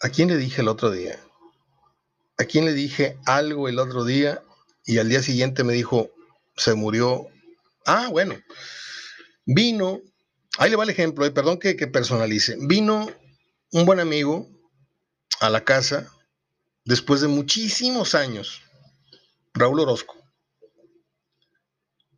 [0.00, 1.18] ¿A quién le dije el otro día?
[2.36, 4.42] ¿A quién le dije algo el otro día
[4.84, 6.10] y al día siguiente me dijo,
[6.56, 7.28] se murió?
[7.86, 8.36] Ah, bueno.
[9.46, 10.00] Vino,
[10.58, 12.56] ahí le va el ejemplo, eh, perdón que, que personalice.
[12.60, 13.08] Vino
[13.72, 14.48] un buen amigo
[15.40, 16.10] a la casa
[16.84, 18.62] después de muchísimos años,
[19.52, 20.16] Raúl Orozco.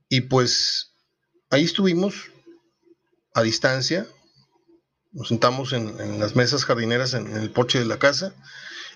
[0.09, 0.93] Y pues
[1.51, 2.31] ahí estuvimos
[3.35, 4.07] a distancia,
[5.13, 8.35] nos sentamos en, las mesas jardineras en, el porche de la casa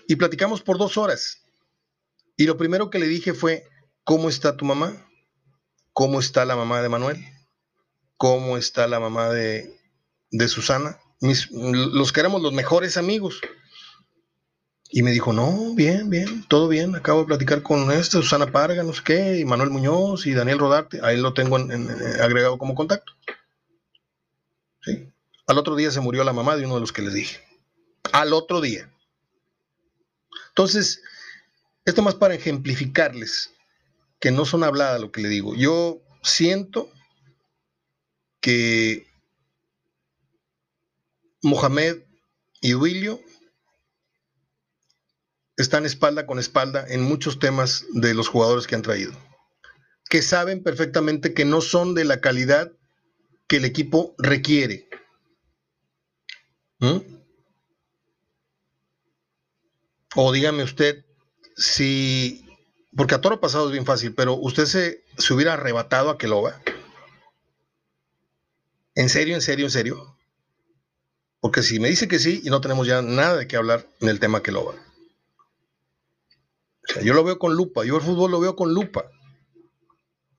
[0.07, 1.39] y platicamos por dos horas.
[2.37, 3.67] Y lo primero que le dije fue,
[4.03, 5.07] ¿cómo está tu mamá?
[5.93, 7.25] ¿Cómo está la mamá de Manuel?
[8.17, 9.77] ¿Cómo está la mamá de,
[10.47, 10.99] Susana?
[11.51, 13.41] los que éramos los mejores amigos.
[14.93, 16.95] Y me dijo, no, bien, bien, todo bien.
[16.95, 20.59] Acabo de platicar con esta, Susana Parga, no sé qué, y Manuel Muñoz y Daniel
[20.59, 20.99] Rodarte.
[21.01, 23.13] Ahí lo tengo agregado como contacto.
[24.81, 25.07] ¿Sí?
[25.47, 27.39] Al otro día se murió la mamá de uno de los que les dije.
[28.11, 28.91] Al otro día.
[30.49, 31.01] Entonces,
[31.85, 33.51] esto más para ejemplificarles
[34.19, 35.55] que no son habladas lo que le digo.
[35.55, 36.91] Yo siento
[38.41, 39.07] que
[41.41, 42.03] Mohamed
[42.59, 43.21] y Duilio
[45.61, 49.13] están espalda con espalda en muchos temas de los jugadores que han traído,
[50.09, 52.71] que saben perfectamente que no son de la calidad
[53.47, 54.89] que el equipo requiere.
[56.79, 56.97] ¿Mm?
[60.15, 61.05] O dígame usted
[61.55, 62.45] si,
[62.95, 66.61] porque a toro pasado es bien fácil, pero usted se, se hubiera arrebatado a Keloba.
[68.95, 70.17] ¿En serio, en serio, en serio?
[71.39, 74.09] Porque si me dice que sí, y no tenemos ya nada de qué hablar en
[74.09, 74.75] el tema Keloba
[77.03, 79.05] yo lo veo con lupa, yo el fútbol lo veo con lupa.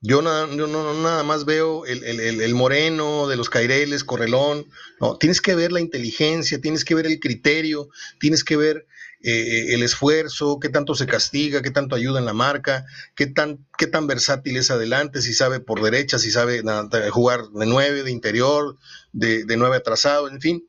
[0.05, 4.67] Yo, no, nada más veo el, moreno de los caireles, correlón.
[4.99, 7.87] No, tienes que ver la inteligencia, tienes que ver el criterio,
[8.19, 8.85] tienes que ver
[9.21, 13.65] eh, el esfuerzo, qué tanto se castiga, qué tanto ayuda en la marca, qué tan,
[13.77, 16.61] qué tan versátil es adelante, si sabe por derecha, si sabe
[17.09, 18.77] jugar de nueve, de interior,
[19.13, 20.67] de, de nueve atrasado, en fin.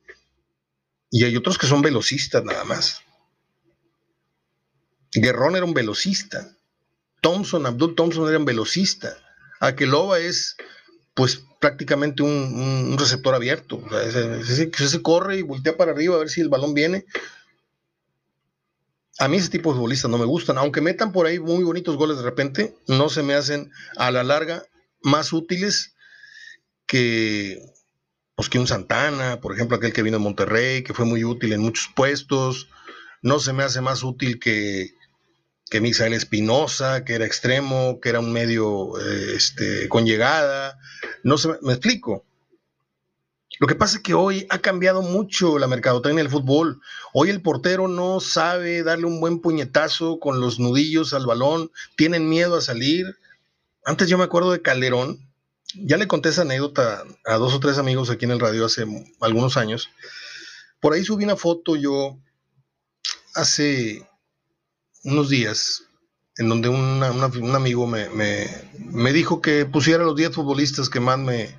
[1.11, 3.01] Y hay otros que son velocistas nada más.
[5.15, 6.55] Guerrón era un velocista.
[7.21, 9.17] Thompson, Abdul Thompson era un velocista.
[9.59, 10.57] Akeloba es,
[11.13, 13.77] pues, prácticamente un, receptor abierto.
[13.77, 17.05] O se corre y voltea para arriba a ver si el balón viene.
[19.17, 20.57] A mí ese tipo de futbolistas no me gustan.
[20.57, 24.23] Aunque metan por ahí muy bonitos goles de repente, no se me hacen a la
[24.23, 24.63] larga
[25.01, 25.95] más útiles
[26.85, 27.59] que,
[28.35, 31.53] pues, que un Santana, por ejemplo, aquel que vino de Monterrey, que fue muy útil
[31.53, 32.67] en muchos puestos.
[33.21, 34.93] No se me hace más útil que,
[35.69, 40.79] que Misael Espinosa, que era extremo, que era un medio eh, este, con llegada.
[41.23, 42.23] No sé, me explico.
[43.59, 46.81] Lo que pasa es que hoy ha cambiado mucho la mercadotecnia del fútbol.
[47.13, 52.27] Hoy el portero no sabe darle un buen puñetazo con los nudillos al balón, tienen
[52.27, 53.17] miedo a salir.
[53.85, 55.29] Antes yo me acuerdo de Calderón,
[55.73, 58.85] ya le conté esa anécdota a dos o tres amigos aquí en el radio hace
[59.21, 59.89] algunos años.
[60.81, 62.19] Por ahí subí una foto yo
[63.33, 64.07] hace
[65.05, 65.83] unos días
[66.37, 67.01] en donde un
[67.55, 71.57] amigo me, dijo que pusiera los 10 futbolistas que más me,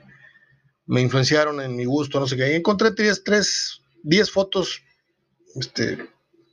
[0.84, 2.52] me influenciaron en mi gusto, no sé qué.
[2.52, 4.82] Y encontré 10, 3, 10 fotos
[5.54, 6.06] este,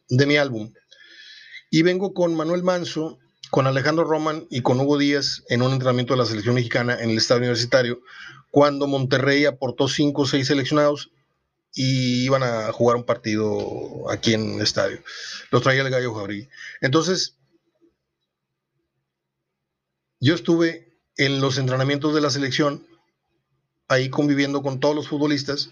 [0.08, 0.72] de mi álbum.
[1.70, 6.14] Y vengo con Manuel Manso, con Alejandro Roman y con Hugo Díaz en un entrenamiento
[6.14, 8.00] de la selección mexicana en el estadio universitario,
[8.52, 11.12] cuando Monterrey aportó 5 o 6 seleccionados
[11.74, 15.00] y iban a jugar un partido aquí en el estadio.
[15.52, 16.50] Los traía el Gallo Jauregui.
[16.82, 17.36] Entonces,
[20.20, 22.86] yo estuve en los entrenamientos de la selección,
[23.88, 25.72] ahí conviviendo con todos los futbolistas,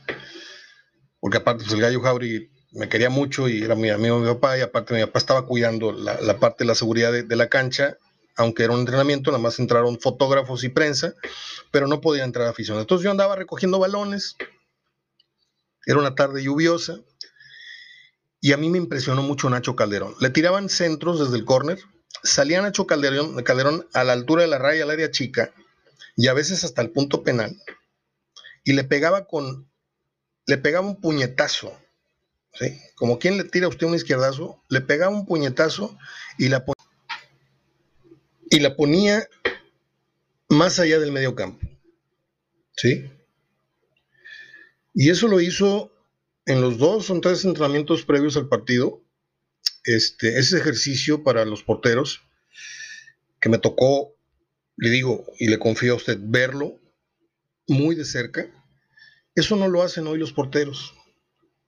[1.19, 4.57] porque aparte pues, el Gallo Jauregui me quería mucho y era mi amigo mi papá,
[4.57, 7.97] y aparte mi papá estaba cuidando la, parte de la seguridad de, la cancha,
[8.35, 11.13] aunque era un entrenamiento, nada más entraron fotógrafos y prensa,
[11.69, 12.85] pero no podía entrar aficionados.
[12.85, 14.35] Entonces yo andaba recogiendo balones,
[15.85, 16.99] era una tarde lluviosa
[18.39, 20.15] y a mí me impresionó mucho Nacho Calderón.
[20.19, 21.79] Le tiraban centros desde el córner
[22.23, 25.53] salía Nacho Calderón, Calderón a la altura de la raya al área chica
[26.15, 27.55] y a veces hasta el punto penal
[28.63, 29.69] y le pegaba con,
[30.45, 31.75] le pegaba un puñetazo,
[32.53, 32.79] ¿sí?
[32.95, 35.97] Como quien le tira a usted un izquierdazo, le pegaba un puñetazo
[36.37, 36.63] y la,
[38.49, 39.27] y la ponía
[40.49, 41.65] más allá del medio campo,
[42.75, 43.09] ¿sí?
[44.93, 45.91] Y eso lo hizo
[46.45, 49.01] en los dos o tres entrenamientos previos al partido,
[49.85, 52.21] este, ese ejercicio para los porteros,
[53.39, 54.15] que me tocó,
[54.77, 56.79] le digo y le confío a usted, verlo
[57.67, 58.51] muy de cerca,
[59.35, 60.93] eso no lo hacen hoy los porteros,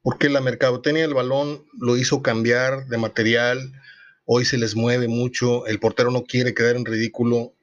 [0.02, 3.74] porque la mercadotecnia del balón lo hizo cambiar de material,
[4.26, 7.54] hoy se les mueve mucho, el portero no quiere quedar en ridículo,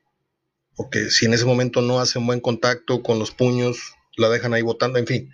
[0.75, 4.63] porque si en ese momento no hacen buen contacto con los puños, la dejan ahí
[4.63, 5.33] botando, en fin.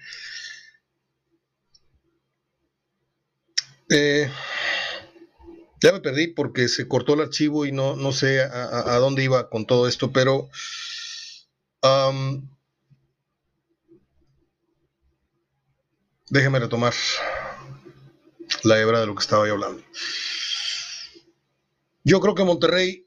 [3.88, 4.30] Eh,
[5.80, 9.48] ya me perdí porque se cortó el archivo y no, no sé a, dónde iba
[9.48, 10.48] con todo esto, pero
[16.30, 16.94] déjeme retomar
[18.64, 19.82] la hebra de lo que estaba yo hablando.
[22.04, 23.05] Yo creo que Monterrey,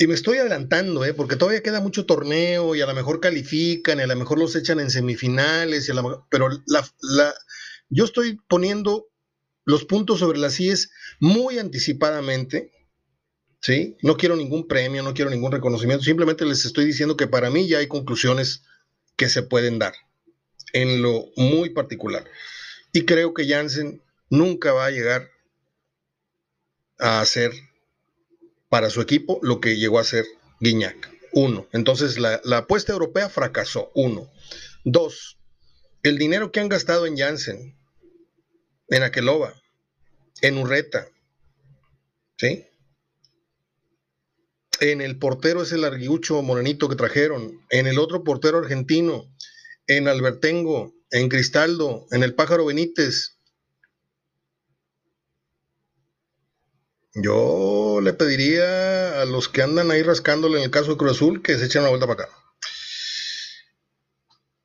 [0.00, 1.12] y me estoy adelantando, ¿eh?
[1.12, 4.56] porque todavía queda mucho torneo y a lo mejor califican y a lo mejor los
[4.56, 5.92] echan en semifinales, y
[6.30, 7.34] pero la,
[7.90, 9.10] yo estoy poniendo
[9.66, 12.72] los puntos sobre las IES muy anticipadamente,
[13.60, 13.98] ¿sí?
[14.00, 17.68] No quiero ningún premio, no quiero ningún reconocimiento, simplemente les estoy diciendo que para mí
[17.68, 18.62] ya hay conclusiones
[19.16, 19.92] que se pueden dar
[20.72, 22.24] en lo muy particular.
[22.94, 25.28] Y creo que Jansen nunca va a llegar
[26.98, 27.52] a hacer
[28.70, 30.24] para su equipo lo que llegó a hacer
[30.60, 31.10] Guiñac.
[31.32, 31.68] Uno.
[31.72, 33.90] Entonces la, apuesta europea fracasó.
[33.94, 34.30] Uno.
[34.84, 35.36] Dos.
[36.02, 37.76] El dinero que han gastado en Jansen,
[38.88, 39.54] en Aqueloba,
[40.40, 41.08] en Urreta,
[42.38, 42.64] ¿sí?
[44.80, 49.26] En el portero ese larguiucho morenito que trajeron, en el otro portero argentino,
[49.86, 53.36] en Albertengo, en Cristaldo, en el pájaro Benítez.
[57.12, 57.69] Yo
[58.00, 61.58] le pediría a los que andan ahí rascándole en el caso de Cruz Azul que
[61.58, 62.32] se echen una vuelta para acá.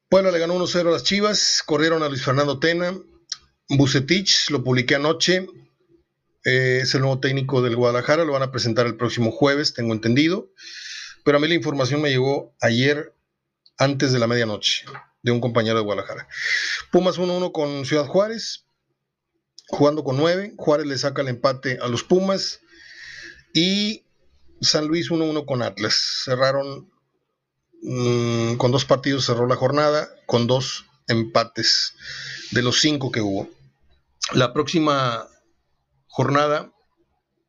[0.09, 2.97] Puebla le ganó 1-0 a las Chivas, corrieron a Luis Fernando Tena,
[3.69, 5.47] Bucetich, lo publiqué anoche,
[6.45, 9.93] eh, es el nuevo técnico del Guadalajara, lo van a presentar el próximo jueves, tengo
[9.93, 10.51] entendido,
[11.23, 13.15] pero a mí la información me llegó ayer
[13.77, 14.85] antes de la medianoche
[15.23, 16.27] de un compañero de Guadalajara.
[16.91, 18.67] Pumas 1-1 con Ciudad Juárez,
[19.67, 22.61] jugando con 9, Juárez le saca el empate a los Pumas
[23.55, 24.03] y
[24.59, 26.23] San Luis 1-1 con Atlas.
[26.25, 26.91] Cerraron
[27.81, 31.95] mm, con dos partidos, cerró la jornada con dos empates
[32.51, 33.49] de los cinco que hubo.
[34.33, 35.27] La próxima
[36.07, 36.73] jornada,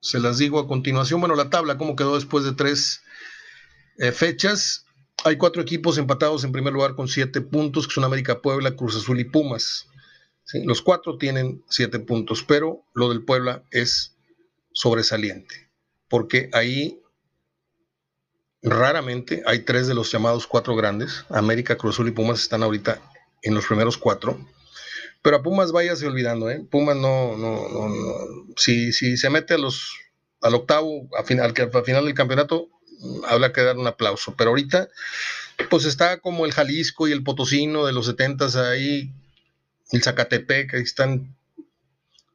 [0.00, 3.02] se las digo a continuación, bueno, la tabla, cómo quedó después de tres
[3.98, 4.84] eh, fechas.
[5.24, 8.94] Hay cuatro equipos empatados en primer lugar con siete puntos, que son América Puebla, Cruz
[8.94, 9.88] Azul y Pumas.
[10.64, 14.16] Los cuatro tienen siete puntos, pero lo del Puebla es
[14.72, 15.65] sobresaliente,
[16.08, 17.00] porque ahí
[18.62, 21.24] raramente hay tres de los llamados cuatro grandes.
[21.28, 23.00] América, Cruz Azul y Pumas están ahorita
[23.42, 24.38] en los primeros cuatro.
[25.22, 26.64] Pero a Pumas váyase olvidando, ¿eh?
[26.70, 29.96] Pumas no, no, no, Si, si se mete a los,
[30.40, 32.68] al octavo, a final, al final del campeonato,
[33.26, 34.34] habla que dar un aplauso.
[34.36, 34.88] Pero ahorita,
[35.70, 39.12] pues está como el Jalisco y el Potosino de los setentas ahí,
[39.92, 41.36] el Zacatepec, ahí están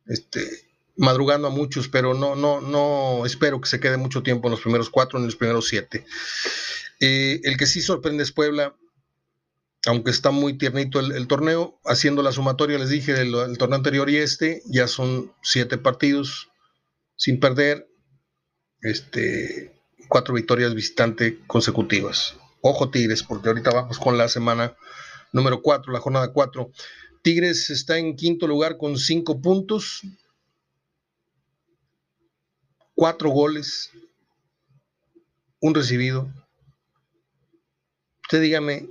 [0.07, 4.51] este, madrugando a muchos, pero no, no, no espero que se quede mucho tiempo en
[4.51, 6.05] los primeros cuatro, en los primeros siete.
[6.99, 8.75] Eh, el que sí sorprende es Puebla,
[9.85, 14.17] aunque está muy tiernito el, torneo, haciendo la sumatoria, les dije, del, torneo anterior y
[14.17, 16.49] este, ya son siete partidos
[17.15, 17.87] sin perder,
[18.81, 19.73] este,
[20.07, 22.35] cuatro victorias visitante consecutivas.
[22.61, 24.75] Ojo Tigres, porque ahorita vamos con la semana
[25.31, 26.71] número cuatro, la jornada cuatro.
[27.23, 30.01] Tigres está en quinto lugar con cinco puntos,
[33.01, 33.89] cuatro goles,
[35.59, 36.31] un recibido.
[38.21, 38.89] Usted dígame,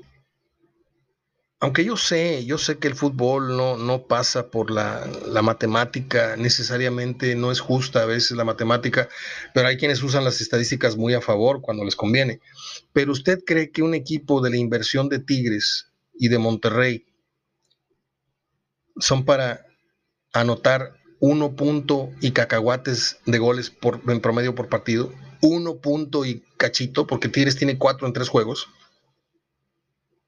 [1.61, 5.07] aunque yo sé, yo sé que el fútbol no, no pasa por la,
[5.45, 9.09] matemática, necesariamente no es justa a veces la matemática,
[9.55, 12.41] pero hay quienes usan las estadísticas muy a favor cuando les conviene.
[12.93, 17.07] Pero usted cree que un equipo de la inversión de Tigres y de Monterrey
[18.99, 19.65] son para
[20.33, 25.13] anotar uno punto y cacahuates de goles por, en promedio por partido,
[25.43, 28.69] uno punto y cachito, porque Tigres tiene cuatro en tres juegos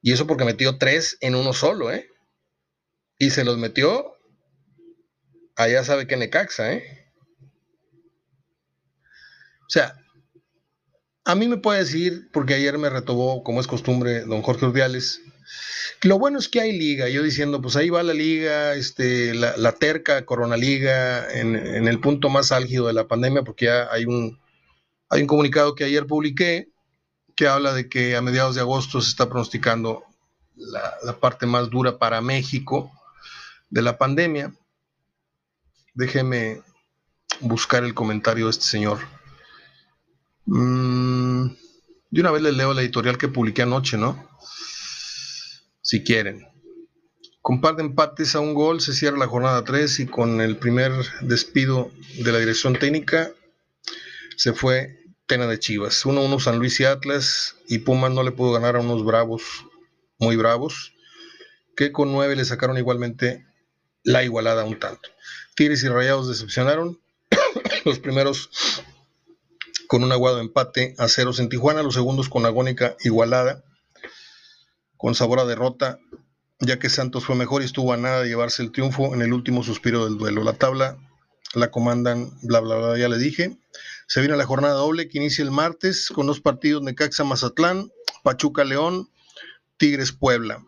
[0.01, 2.09] y eso porque metió tres en uno solo, ¿eh?
[3.19, 4.17] Y se los metió
[5.57, 7.03] allá sabe que Necaxa, ¿eh?
[9.73, 9.97] sea,
[11.25, 15.23] a mí me puede decir, porque ayer me retobó, como es costumbre, don Jorge Urdiales,
[16.03, 19.73] lo bueno es que hay liga, yo diciendo, pues ahí va la liga, este, la,
[19.73, 24.39] terca Corona Liga, en, el punto más álgido de la pandemia, porque ya hay un,
[25.09, 26.73] hay un comunicado que ayer publiqué
[27.37, 30.05] que habla de que a mediados de agosto se está pronosticando
[30.57, 32.93] la, parte más dura para México
[33.71, 34.53] de la pandemia.
[35.95, 36.63] Déjeme
[37.41, 38.99] buscar el comentario de este señor.
[40.47, 41.47] Mm,
[42.11, 44.29] de una vez les leo la editorial que publiqué anoche, ¿no?
[45.93, 46.49] Si quieren.
[47.43, 50.57] Con par de empates a un gol se cierra la jornada 3 y con el
[50.57, 50.91] primer
[51.21, 53.31] despido de la dirección técnica
[54.39, 56.07] se fue Tena de Chivas.
[56.07, 59.67] 1-1 San Luis y Atlas y Pumas no le pudo ganar a unos bravos,
[60.19, 60.95] muy bravos,
[61.77, 63.45] que con 9 le sacaron igualmente
[64.03, 65.11] la igualada un tanto.
[65.57, 66.99] Tigres y Rayados decepcionaron.
[67.85, 68.49] Los primeros
[69.89, 73.63] con un aguado empate a ceros en Tijuana, los segundos con agónica igualada,
[75.03, 75.99] con sabor a derrota,
[76.61, 79.33] ya que Santos fue mejor y estuvo a nada de llevarse el triunfo en el
[79.33, 80.45] último suspiro del duelo.
[80.45, 80.97] La tabla
[81.55, 83.59] la comandan, bla, bla, bla, ya le dije.
[84.07, 87.91] Se viene la jornada doble que inicia el martes con dos partidos Necaxa Mazatlán,
[88.23, 89.11] Pachuca León,
[89.77, 90.65] Tigres Puebla.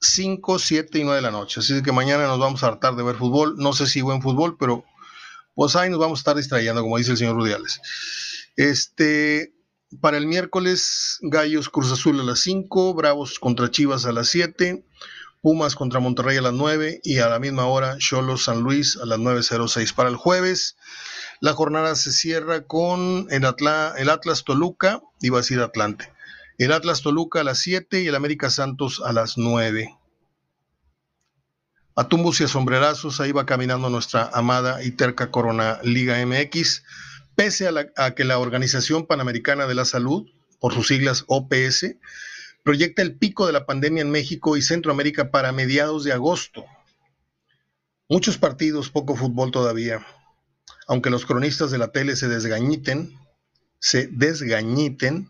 [0.00, 1.58] 5, 7 y 9 de la noche.
[1.58, 3.56] Así que mañana nos vamos a hartar de ver fútbol.
[3.56, 4.84] No sé si buen fútbol, pero
[5.56, 7.80] pues ahí nos vamos a estar distrayendo, como dice el señor Rudiales.
[8.54, 9.52] Este,
[10.00, 14.84] para el miércoles, Gallos Cruz Azul a las 5, Bravos contra Chivas a las 7,
[15.40, 19.04] Pumas contra Monterrey a las 9 y a la misma hora Cholos San Luis a
[19.04, 19.94] las 9.06.
[19.94, 20.76] Para el jueves,
[21.40, 23.44] la jornada se cierra con el,
[23.96, 26.12] el Atlas Toluca, iba a decir Atlante,
[26.58, 29.98] el Atlas Toluca a las 7 y el América Santos a las 9.
[31.96, 36.82] A tumbos y a sombrerazos, ahí va caminando nuestra amada y terca Corona Liga MX
[37.34, 40.30] pese a, que la Organización Panamericana de la Salud,
[40.60, 41.96] por sus siglas OPS,
[42.62, 46.64] proyecta el pico de la pandemia en México y Centroamérica para mediados de agosto.
[48.08, 50.06] Muchos partidos, poco fútbol todavía.
[50.86, 53.18] Aunque los cronistas de la tele se desgañiten,
[53.78, 55.28] se desgañiten,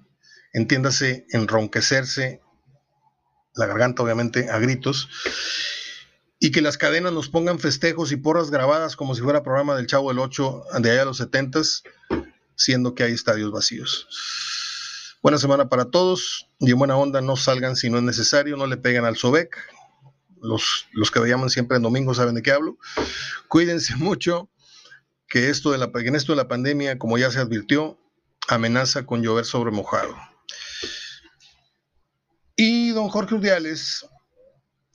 [0.52, 2.40] entiéndase enronquecerse,
[3.54, 5.08] la garganta obviamente a gritos,
[6.38, 9.86] y que las cadenas nos pongan festejos y porras grabadas como si fuera programa del
[9.86, 11.60] Chavo del 8 de allá a los 70
[12.56, 14.08] siendo que hay estadios vacíos.
[15.22, 18.66] Buena semana para todos y en buena onda no salgan si no es necesario, no
[18.66, 19.56] le peguen al Sobek.
[20.42, 22.76] Los, los que llaman siempre en domingo saben de qué hablo.
[23.48, 24.50] Cuídense mucho,
[25.28, 27.98] que esto de la, en esto de la pandemia, como ya se advirtió,
[28.48, 30.14] amenaza con llover sobre mojado.
[32.56, 34.06] Y don Jorge Urdiales,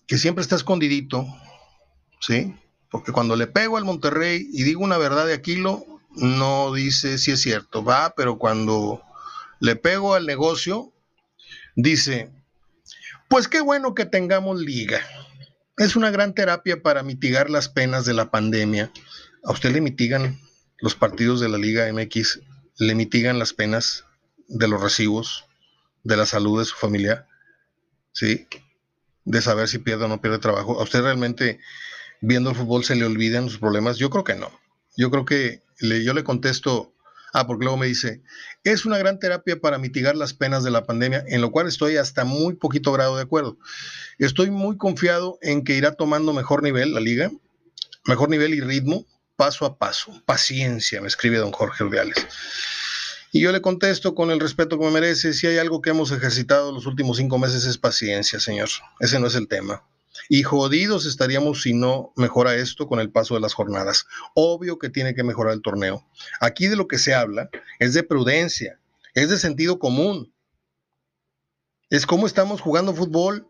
[0.09, 1.27] que siempre está escondidito,
[2.19, 2.55] ¿sí?
[2.89, 5.85] Porque cuando le pego al Monterrey y digo una verdad de Aquilo,
[6.15, 9.03] no dice si es cierto, va, pero cuando
[9.59, 10.91] le pego al negocio,
[11.75, 12.31] dice,
[13.27, 14.99] pues qué bueno que tengamos liga.
[15.77, 18.91] Es una gran terapia para mitigar las penas de la pandemia.
[19.43, 20.39] A usted le mitigan
[20.79, 22.39] los partidos de la Liga MX,
[22.79, 24.05] le mitigan las penas
[24.47, 25.45] de los recibos,
[26.03, 27.27] de la salud de su familia,
[28.11, 28.47] ¿sí?
[29.25, 30.79] De saber si pierde o no pierde trabajo.
[30.79, 31.59] ¿A usted realmente
[32.21, 33.97] viendo el fútbol se le olvidan los problemas?
[33.97, 34.51] Yo creo que no.
[34.97, 36.93] Yo creo que yo le contesto,
[37.33, 38.21] ah, porque luego me dice,
[38.63, 41.97] es una gran terapia para mitigar las penas de la pandemia, en lo cual estoy
[41.97, 43.57] hasta muy poquito grado de acuerdo.
[44.17, 47.31] Estoy muy confiado en que irá tomando mejor nivel la liga,
[48.05, 49.05] mejor nivel y ritmo,
[49.35, 50.21] paso a paso.
[50.25, 52.27] Paciencia, me escribe don Jorge Urdiales.
[53.31, 56.11] Y yo le contesto con el respeto que me merece, si hay algo que hemos
[56.11, 58.69] ejercitado los últimos cinco meses es paciencia, señor.
[58.99, 59.83] Ese no es el tema.
[60.29, 64.07] Y jodidos estaríamos si no mejora esto con el paso de las jornadas.
[64.33, 66.05] Obvio que tiene que mejorar el torneo.
[66.39, 67.49] Aquí de lo que se habla
[67.79, 68.79] es de prudencia,
[69.13, 70.33] es de sentido común.
[71.89, 73.47] Es cómo estamos jugando fútbol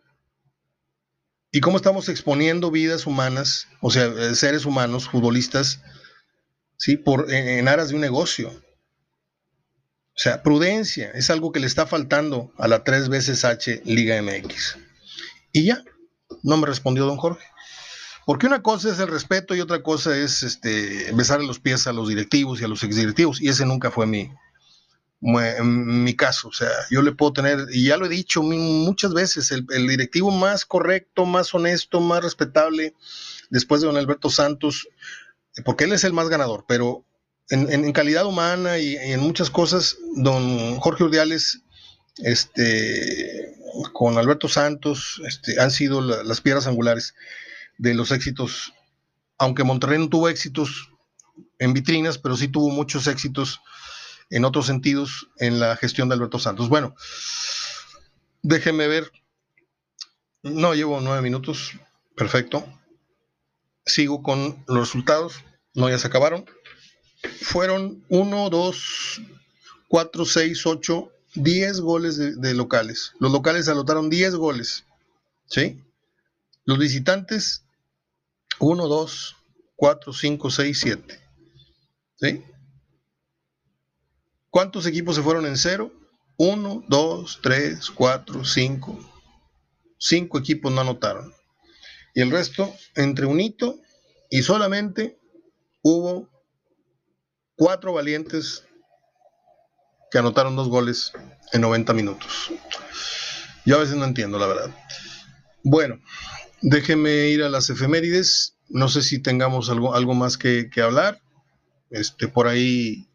[1.51, 5.82] y cómo estamos exponiendo vidas humanas, o sea, seres humanos, futbolistas,
[6.77, 6.95] ¿sí?
[6.95, 8.51] Por, en aras de un negocio.
[10.20, 14.22] O sea, prudencia es algo que le está faltando a la tres veces H Liga
[14.22, 14.78] MX.
[15.53, 15.82] Y ya,
[16.43, 17.45] no me respondió don Jorge.
[18.26, 21.93] Porque una cosa es el respeto y otra cosa es este, besarle los pies a
[21.93, 23.39] los directivos y a los exdirectivos.
[23.39, 24.30] Y ese nunca fue mi,
[25.22, 26.49] mi caso.
[26.49, 30.32] O sea, yo le puedo tener, y ya lo he dicho muchas veces, el directivo
[30.32, 32.93] más correcto, más honesto, más respetable,
[33.49, 34.89] después de don Alberto Santos,
[35.63, 37.05] porque él es el más ganador, pero
[37.50, 41.62] en, calidad humana y, en muchas cosas, don Jorge Urdiales,
[42.18, 43.56] este,
[43.93, 47.16] con Alberto Santos, este, han sido las piedras angulares
[47.78, 48.74] de los éxitos,
[49.38, 50.91] aunque Monterrey no tuvo éxitos
[51.60, 53.62] en vitrinas, pero sí tuvo muchos éxitos
[54.30, 56.70] en otros sentidos en la gestión de Alberto Santos.
[56.70, 56.95] Bueno,
[58.41, 59.12] déjenme ver.
[60.43, 61.72] No, llevo nueve minutos.
[62.16, 62.66] Perfecto.
[63.86, 65.43] Sigo con los resultados.
[65.74, 66.45] No, ya se acabaron.
[67.41, 69.22] Fueron 1, 2,
[69.88, 73.13] 4, 6, 8, 10 goles de, de locales.
[73.20, 74.86] Los locales anotaron 10 goles.
[75.47, 75.82] ¿Sí?
[76.65, 77.63] Los visitantes,
[78.59, 79.36] 1, 2,
[79.76, 81.20] 4, 5, 6, 7.
[82.17, 82.43] ¿Sí?
[84.49, 85.91] ¿Cuántos equipos se fueron en cero?
[86.38, 88.99] 1, 2, 3, 4, 5.
[89.97, 91.34] 5 equipos no anotaron.
[92.15, 93.78] Y el resto, entre un hito
[94.30, 95.17] y solamente
[95.82, 96.28] hubo
[97.60, 98.64] cuatro valientes
[100.10, 101.12] que anotaron dos goles
[101.51, 102.51] en 90 minutos.
[103.66, 104.76] Yo a veces no entiendo, la verdad.
[105.62, 105.99] Bueno,
[106.62, 108.55] déjeme ir a las efemérides.
[108.70, 111.22] No sé si tengamos algo, algo más que, hablar.
[111.89, 113.10] Este, por ahí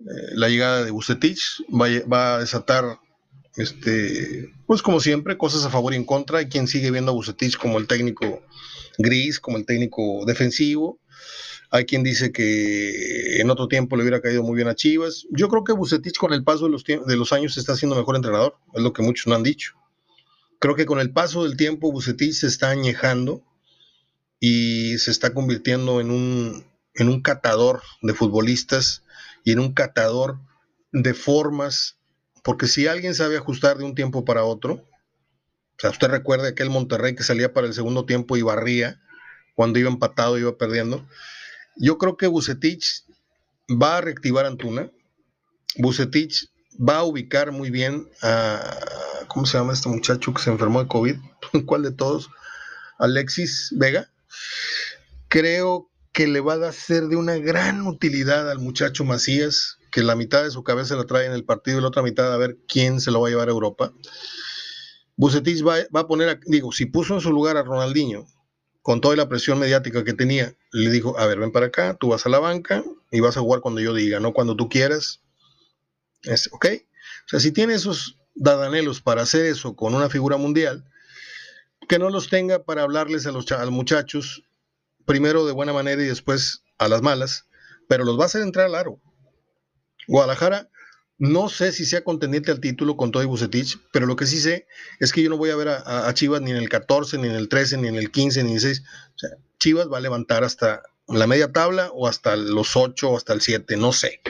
[0.00, 2.98] eh, la llegada de Bucetich va, a desatar,
[3.56, 6.38] este, pues como siempre, cosas a favor y en contra.
[6.38, 8.42] Hay quien sigue viendo a Bucetich como el técnico
[8.98, 10.98] gris, como el técnico defensivo.
[11.74, 15.26] Hay quien dice que en otro tiempo le hubiera caído muy bien a Chivas.
[15.32, 18.14] Yo creo que Bucetich con el paso de los, de los años está siendo mejor
[18.14, 19.72] entrenador, es lo que muchos no han dicho.
[20.60, 23.42] Creo que con el paso del tiempo Bucetich se está añejando
[24.38, 26.64] y se está convirtiendo en un,
[26.94, 29.02] en un catador de futbolistas
[29.42, 30.38] y en un catador
[30.92, 31.98] de formas,
[32.44, 36.70] porque si alguien sabe ajustar de un tiempo para otro, o sea, usted recuerda aquel
[36.70, 39.02] Monterrey que salía para el segundo tiempo y barría
[39.56, 41.04] cuando iba empatado, iba perdiendo.
[41.76, 43.04] Yo creo que Bucetich
[43.70, 44.90] va a reactivar Antuna.
[45.76, 48.78] Bucetich va a ubicar muy bien a,
[49.28, 51.16] ¿cómo se llama este muchacho que se enfermó de COVID?
[51.66, 52.30] ¿Cuál de todos?
[52.98, 54.10] Alexis Vega.
[55.28, 60.14] Creo que le va a ser de una gran utilidad al muchacho Macías, que la
[60.14, 62.58] mitad de su cabeza la trae en el partido y la otra mitad a ver
[62.68, 63.92] quién se lo va a llevar a Europa.
[65.16, 68.26] Bucetich va, va a poner, digo, si puso en su lugar a Ronaldinho,
[68.84, 72.08] con toda la presión mediática que tenía, le dijo, a ver, ven para acá, tú
[72.08, 75.22] vas a la banca y vas a jugar cuando yo diga, no cuando tú quieras.
[76.22, 76.66] Es, ¿Ok?
[77.24, 80.84] O sea, si tiene esos dadanelos para hacer eso con una figura mundial,
[81.88, 84.44] que no los tenga para hablarles a los, muchachos,
[85.06, 87.46] primero de buena manera y después a las malas,
[87.88, 89.00] pero los va a hacer entrar al aro.
[90.08, 90.68] Guadalajara
[91.18, 94.40] no sé si sea contendiente al título con todo y Bucetich, pero lo que sí
[94.40, 94.66] sé
[94.98, 97.34] es que yo no voy a ver a, Chivas ni en el 14, ni en
[97.34, 98.82] el 13, ni en el 15, ni en el 6.
[99.14, 103.16] O sea, Chivas va a levantar hasta la media tabla o hasta los 8 o
[103.16, 104.20] hasta el 7, no sé.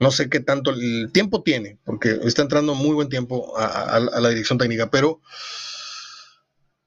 [0.00, 4.28] No sé qué tanto el tiempo tiene, porque está entrando muy buen tiempo a, la
[4.30, 5.20] dirección técnica, pero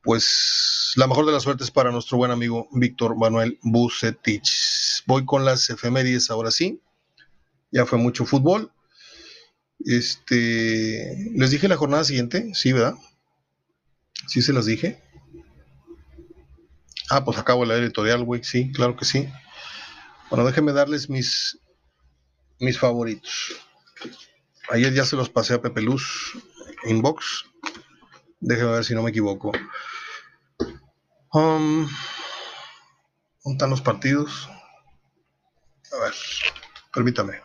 [0.01, 5.03] pues la mejor de las suertes para nuestro buen amigo Víctor Manuel Bucetich.
[5.05, 6.81] Voy con las efemérides ahora sí.
[7.71, 8.71] Ya fue mucho fútbol.
[9.79, 12.95] Este, les dije la jornada siguiente, sí, ¿verdad?
[14.27, 15.01] Sí se las dije.
[17.09, 19.29] Ah, pues acabo la editorial, güey, sí, claro que sí.
[20.29, 21.59] Bueno, déjenme darles mis,
[22.59, 23.55] mis favoritos.
[24.69, 26.33] Ayer ya se los pasé a Pepe Luz
[26.85, 27.45] inbox.
[28.39, 29.51] Déjenme ver si no me equivoco.
[31.31, 31.87] Um,
[33.43, 34.49] ¿Dónde los partidos?
[35.91, 36.13] A ver,
[36.93, 37.41] permítame.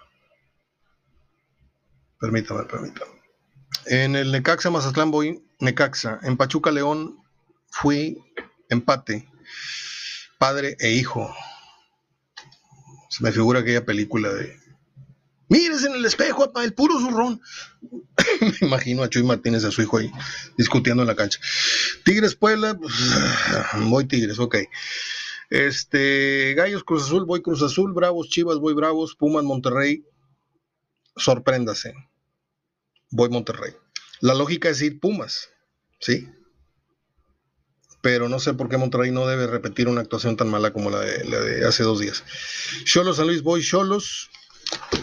[2.20, 3.10] Permítame, permítame.
[3.86, 6.20] En el Necaxa Mazatlán voy Necaxa.
[6.22, 7.18] En Pachuca León
[7.70, 8.18] fui
[8.68, 9.26] empate.
[10.38, 11.34] Padre e hijo.
[13.08, 14.54] Se me figura aquella película de.
[15.48, 17.40] Mires en el espejo, el puro zurrón.
[18.40, 20.12] me imagino a Chuy Martínez, a su hijo ahí,
[20.58, 21.40] discutiendo en la cancha.
[22.04, 22.94] Tigres Puebla, pues,
[23.88, 24.56] voy Tigres, ok.
[25.48, 30.04] Este, Gallos Cruz Azul, voy Cruz Azul, Bravos Chivas, voy Bravos, Pumas Monterrey,
[31.16, 31.94] sorpréndase
[33.10, 33.72] voy Monterrey.
[34.20, 35.48] La lógica es ir Pumas,
[36.00, 36.28] ¿sí?
[38.02, 41.00] Pero no sé por qué Monterrey no debe repetir una actuación tan mala como la
[41.00, 42.24] de, hace dos días.
[42.84, 44.30] Cholos San Luis, voy Cholos.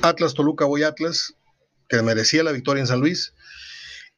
[0.01, 1.33] Atlas Toluca, voy Atlas,
[1.89, 3.33] que merecía la victoria en San Luis.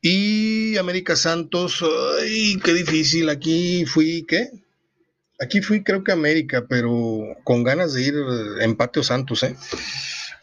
[0.01, 1.83] Y América Santos,
[2.21, 3.29] ay, qué difícil.
[3.29, 4.49] Aquí fui, ¿qué?
[5.41, 8.15] Aquí fui, creo que América, pero con ganas de ir
[8.61, 9.55] empate o Santos, ¿eh?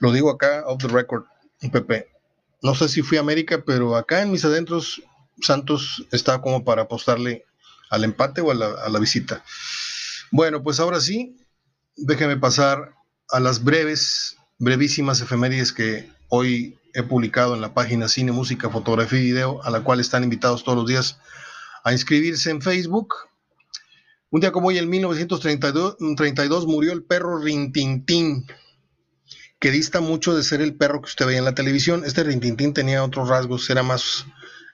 [0.01, 1.25] Lo digo acá, off the record,
[1.73, 2.16] Pepe
[2.63, 5.03] no sé si fui a América, pero acá en mis adentros,
[5.41, 7.45] Santos está como para apostarle
[7.91, 9.45] al empate o a la, visita.
[10.31, 11.37] Bueno, pues ahora sí,
[11.97, 12.95] déjeme pasar
[13.31, 19.21] a las breves, brevísimas efemérides que hoy he publicado en la página Cine, Música, Fotografía
[19.21, 21.19] y Video, a la cual están invitados todos los días
[21.85, 23.15] a inscribirse en Facebook.
[24.31, 28.47] Un día como hoy, en 1932, murió el perro Rintintín,
[29.59, 32.05] que dista mucho de ser el perro que usted veía en la televisión.
[32.05, 34.27] Este Rintintín tenía otros rasgos, era más,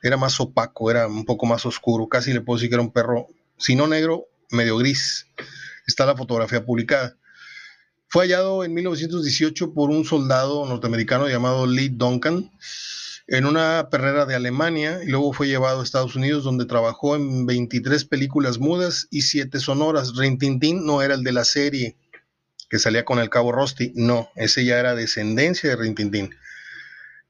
[0.02, 2.92] era más opaco, era un poco más oscuro, casi le puedo decir que era un
[2.92, 3.26] perro,
[3.58, 5.26] si no negro, medio gris.
[5.86, 7.16] Está la fotografía publicada.
[8.08, 12.50] Fue hallado en 1918 por un soldado norteamericano llamado Lee Duncan
[13.26, 17.46] en una perrera de Alemania y luego fue llevado a Estados Unidos donde trabajó en
[17.46, 20.14] 23 películas mudas y 7 sonoras.
[20.14, 21.96] Rintintín no era el de la serie
[22.72, 26.34] que salía con el cabo Rosti, no, ese ya era descendencia de Rintintín.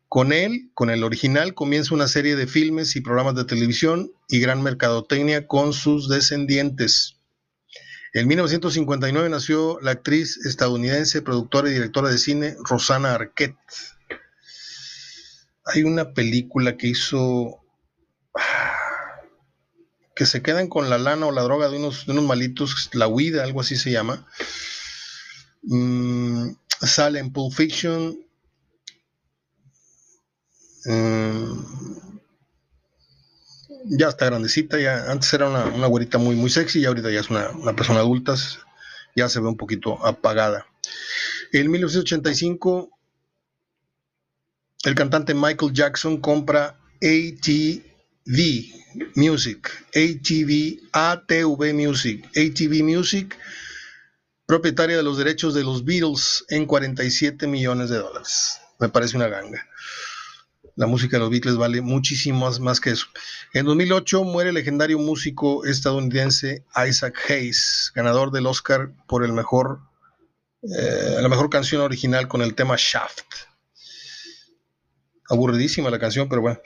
[0.07, 4.39] Con él, con el original, comienza una serie de filmes y programas de televisión y
[4.39, 7.17] gran mercadotecnia con sus descendientes.
[8.15, 13.57] En 1959 nació la actriz estadounidense, productora y directora de cine Rosana Arquette.
[15.65, 17.65] Hay una película que hizo
[20.15, 23.09] que se quedan con la lana o la droga de unos, de unos malitos, la
[23.09, 24.25] huida, algo así se llama.
[25.63, 26.51] Mm,
[26.81, 28.19] sale en Pulp Fiction.
[30.85, 31.83] Mm,
[33.85, 37.21] ya está grandecita, ya antes era una, una güerita muy, muy sexy y ahorita ya
[37.21, 38.35] es una, una, persona adulta,
[39.15, 40.67] ya se ve un poquito apagada.
[41.53, 42.91] En 1985
[44.85, 48.25] el cantante Michael Jackson compra ATV
[49.15, 53.37] Music, ATV, ATV Music, ATV Music,
[54.53, 58.61] propietaria de los derechos de los Beatles en 47 millones de dólares.
[58.79, 59.67] Me parece una ganga.
[60.77, 63.07] La música de los Beatles vale muchísimo más, que eso.
[63.55, 69.81] En 2008 muere el legendario músico estadounidense Isaac Hayes, ganador del Oscar por el mejor,
[70.65, 73.25] eh, la mejor canción original con el tema Shaft
[75.31, 76.61] aburridísima la canción, pero bueno.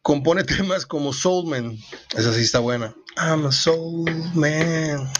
[0.00, 1.76] Compone temas como Soul Man,
[2.16, 2.94] esa sí está buena.
[3.16, 5.10] I'm a Soul Man.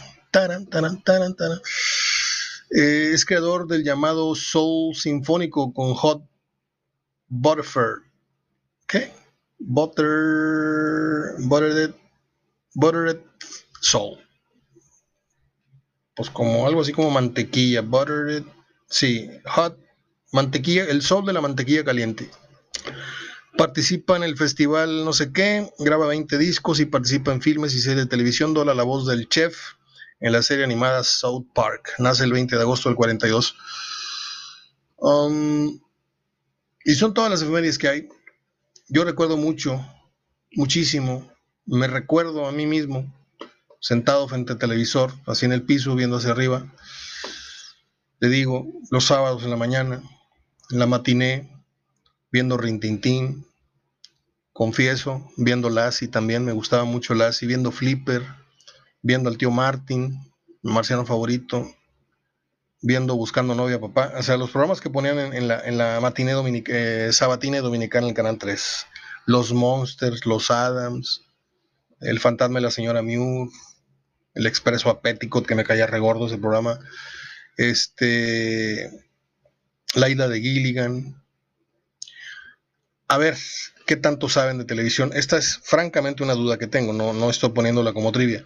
[2.71, 6.23] Eh, es creador del llamado Soul Sinfónico con Hot
[7.29, 8.03] Butterfur.
[8.87, 9.13] ¿Qué?
[9.59, 11.35] Butter.
[11.41, 11.95] Buttered.
[12.75, 13.21] Buttered
[13.81, 14.19] Soul.
[16.15, 17.83] Pues como algo así como mantequilla.
[17.83, 18.45] Buttered.
[18.89, 19.79] Sí, hot.
[20.33, 22.31] Mantequilla, el sol de la mantequilla caliente.
[23.57, 27.81] Participa en el festival no sé qué, graba 20 discos y participa en filmes y
[27.81, 29.57] series de televisión, dobla la voz del chef
[30.21, 31.95] en la serie animada South Park.
[31.99, 33.57] Nace el 20 de agosto del 42.
[34.97, 35.81] Um,
[36.85, 38.09] y son todas las efemérides que hay.
[38.89, 39.85] Yo recuerdo mucho,
[40.53, 41.31] muchísimo,
[41.65, 43.13] me recuerdo a mí mismo,
[43.81, 46.67] sentado frente al televisor, así en el piso, viendo hacia arriba.
[48.19, 50.03] Le digo, los sábados en la mañana,
[50.71, 51.65] en la matiné,
[52.31, 53.47] viendo Rintintín,
[54.53, 58.27] confieso, viendo Lassie también, me gustaba mucho Lassie, viendo Flipper,
[59.03, 60.19] viendo al tío Martin,
[60.63, 61.71] mi marciano favorito,
[62.83, 66.33] viendo Buscando Novia Papá, o sea, los programas que ponían en, la, en la matiné
[66.67, 68.87] eh, sabatine dominicana en el Canal 3,
[69.27, 71.23] Los Monsters, Los Adams,
[72.01, 73.51] El Fantasma de la Señora Mew,
[74.35, 76.79] El Expreso Apético, que me caía regordo ese programa,
[77.57, 78.91] este,
[79.95, 81.23] La Isla de Gilligan,
[83.09, 83.37] a ver
[83.87, 85.11] qué tanto saben de televisión.
[85.15, 88.45] Esta es francamente una duda que tengo, no, no estoy poniéndola como trivia.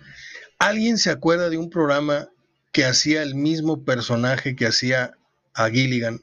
[0.58, 2.28] ¿Alguien se acuerda de un programa
[2.72, 5.16] que hacía el mismo personaje que hacía
[5.54, 6.20] a Gilligan,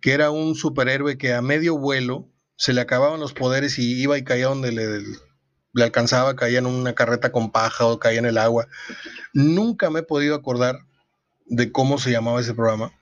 [0.00, 4.18] que era un superhéroe que a medio vuelo se le acababan los poderes y iba
[4.18, 8.38] y caía donde le, alcanzaba, caía en una carreta con paja o caía en el
[8.38, 8.66] agua?
[9.32, 10.80] Nunca me he podido acordar
[11.46, 12.92] de cómo se llamaba ese programa.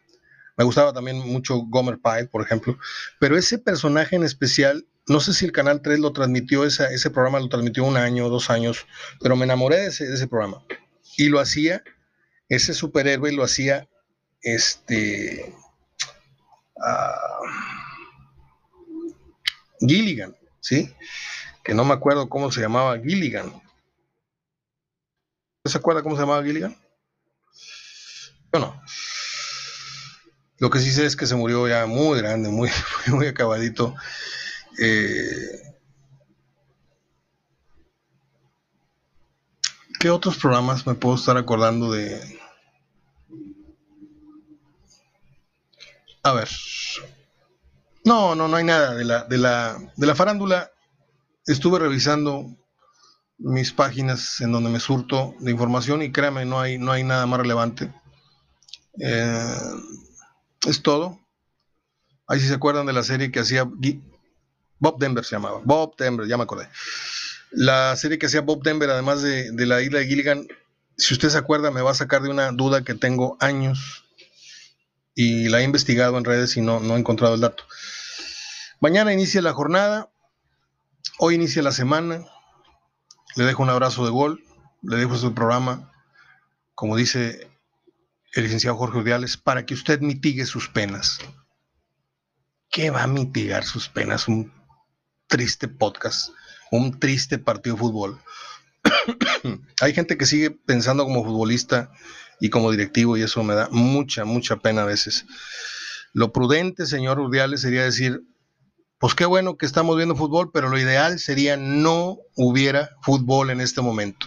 [0.58, 2.78] Me gustaba también mucho Gomer Pyle, por ejemplo.
[3.18, 7.38] Pero ese personaje en especial, no sé si el Canal 3 lo transmitió, ese programa
[7.38, 8.86] lo transmitió un año, dos años,
[9.20, 10.64] pero me enamoré de ese, programa.
[11.16, 11.82] Y lo hacía,
[12.48, 13.88] ese superhéroe lo hacía,
[14.42, 15.54] este...
[16.82, 17.40] Ah,
[19.80, 20.92] Gilligan, ¿sí?
[21.62, 23.62] Que no me acuerdo cómo se llamaba Gilligan.
[25.64, 26.76] ¿Se acuerda cómo se llamaba Gilligan?
[28.52, 28.80] No.
[30.58, 32.70] Lo que sí sé es que se murió ya muy grande, muy,
[33.08, 33.94] muy acabadito.
[34.78, 35.62] Eh,
[39.98, 42.38] ¿Qué otros programas me puedo estar acordando de?
[46.22, 46.48] A ver.
[48.04, 50.70] No, no, no hay nada de la, de la, de la farándula.
[51.46, 52.46] Estuve revisando
[53.38, 57.26] mis páginas en donde me surto de información y créame, no hay, no hay nada
[57.26, 57.92] más relevante.
[59.00, 59.56] Eh,
[60.66, 61.20] es todo.
[62.26, 63.68] Ahí si se acuerdan de la serie que hacía
[64.78, 65.60] Bob Denver se llamaba.
[65.64, 66.68] Bob Denver, ya me acordé.
[67.50, 70.46] La serie que hacía Bob Denver, además de, la isla de Gilligan,
[70.96, 74.04] si usted se acuerda, me va a sacar de una duda que tengo años.
[75.14, 77.64] y la he investigado en redes y no, no he encontrado el dato.
[78.80, 80.10] Mañana inicia la jornada,
[81.18, 82.26] hoy inicia la semana.
[83.34, 84.44] Le dejo un abrazo de gol,
[84.82, 85.90] le dejo su programa,
[86.74, 87.50] como dice
[88.34, 91.18] el licenciado Jorge Urdiales, para que usted mitigue sus penas.
[92.70, 94.28] ¿Qué va a mitigar sus penas?
[94.28, 94.52] Un
[95.26, 96.30] triste podcast,
[96.70, 98.20] un triste partido de fútbol.
[99.80, 101.90] Hay gente que sigue pensando como futbolista
[102.40, 105.26] y como directivo y eso me da mucha, mucha pena a veces.
[106.12, 108.22] Lo prudente, señor Urdiales, sería decir,
[108.98, 113.60] pues qué bueno que estamos viendo fútbol, pero lo ideal sería no hubiera fútbol en
[113.60, 114.26] este momento.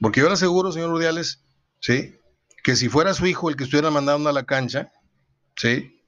[0.00, 1.42] Porque yo le aseguro, señor Urdiales,
[1.80, 2.14] ¿sí?
[2.62, 4.92] que si fuera su hijo el que estuviera mandando a la cancha,
[5.56, 6.02] ¿sí?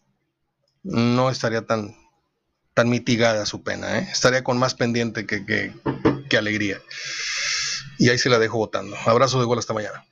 [0.83, 1.95] no estaría tan,
[2.75, 4.09] tan mitigada su pena, ¿eh?
[4.11, 6.81] estaría con más pendiente que, que, alegría.
[7.99, 8.97] Y ahí se la dejo votando.
[9.05, 10.05] Abrazo de gol hasta mañana.